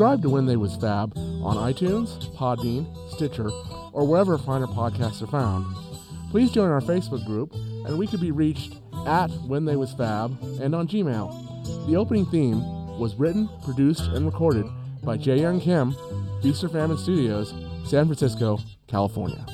[0.00, 2.86] Subscribe to When They Was Fab on iTunes, Podbean,
[3.20, 3.50] Stitcher,
[3.92, 5.66] or wherever finer podcasts are found.
[6.30, 10.38] Please join our Facebook group, and we could be reached at When They Was Fab
[10.58, 11.86] and on Gmail.
[11.86, 12.62] The opening theme
[12.98, 14.64] was written, produced, and recorded
[15.04, 15.94] by Jae Young Kim,
[16.42, 17.52] Feast or Famine Studios,
[17.84, 19.44] San Francisco, California.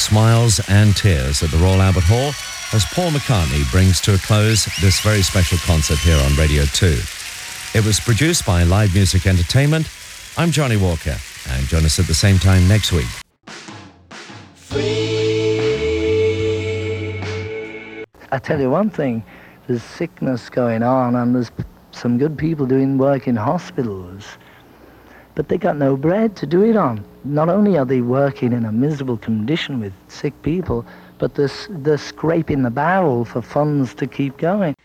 [0.00, 2.32] Smiles and tears at the Royal Albert Hall
[2.72, 6.86] as Paul McCartney brings to a close this very special concert here on Radio 2.
[7.74, 9.88] It was produced by Live Music Entertainment.
[10.38, 11.16] I'm Johnnie Walker,
[11.50, 13.06] and join us at the same time next week.
[18.32, 19.22] I tell you one thing,
[19.66, 21.50] there's sickness going on and there's
[21.92, 24.24] some good people doing work in hospitals,
[25.40, 27.02] but they got no bread to do it on.
[27.24, 30.84] Not only are they working in a miserable condition with sick people,
[31.16, 34.76] but they're, they're scraping the barrel for funds to keep going.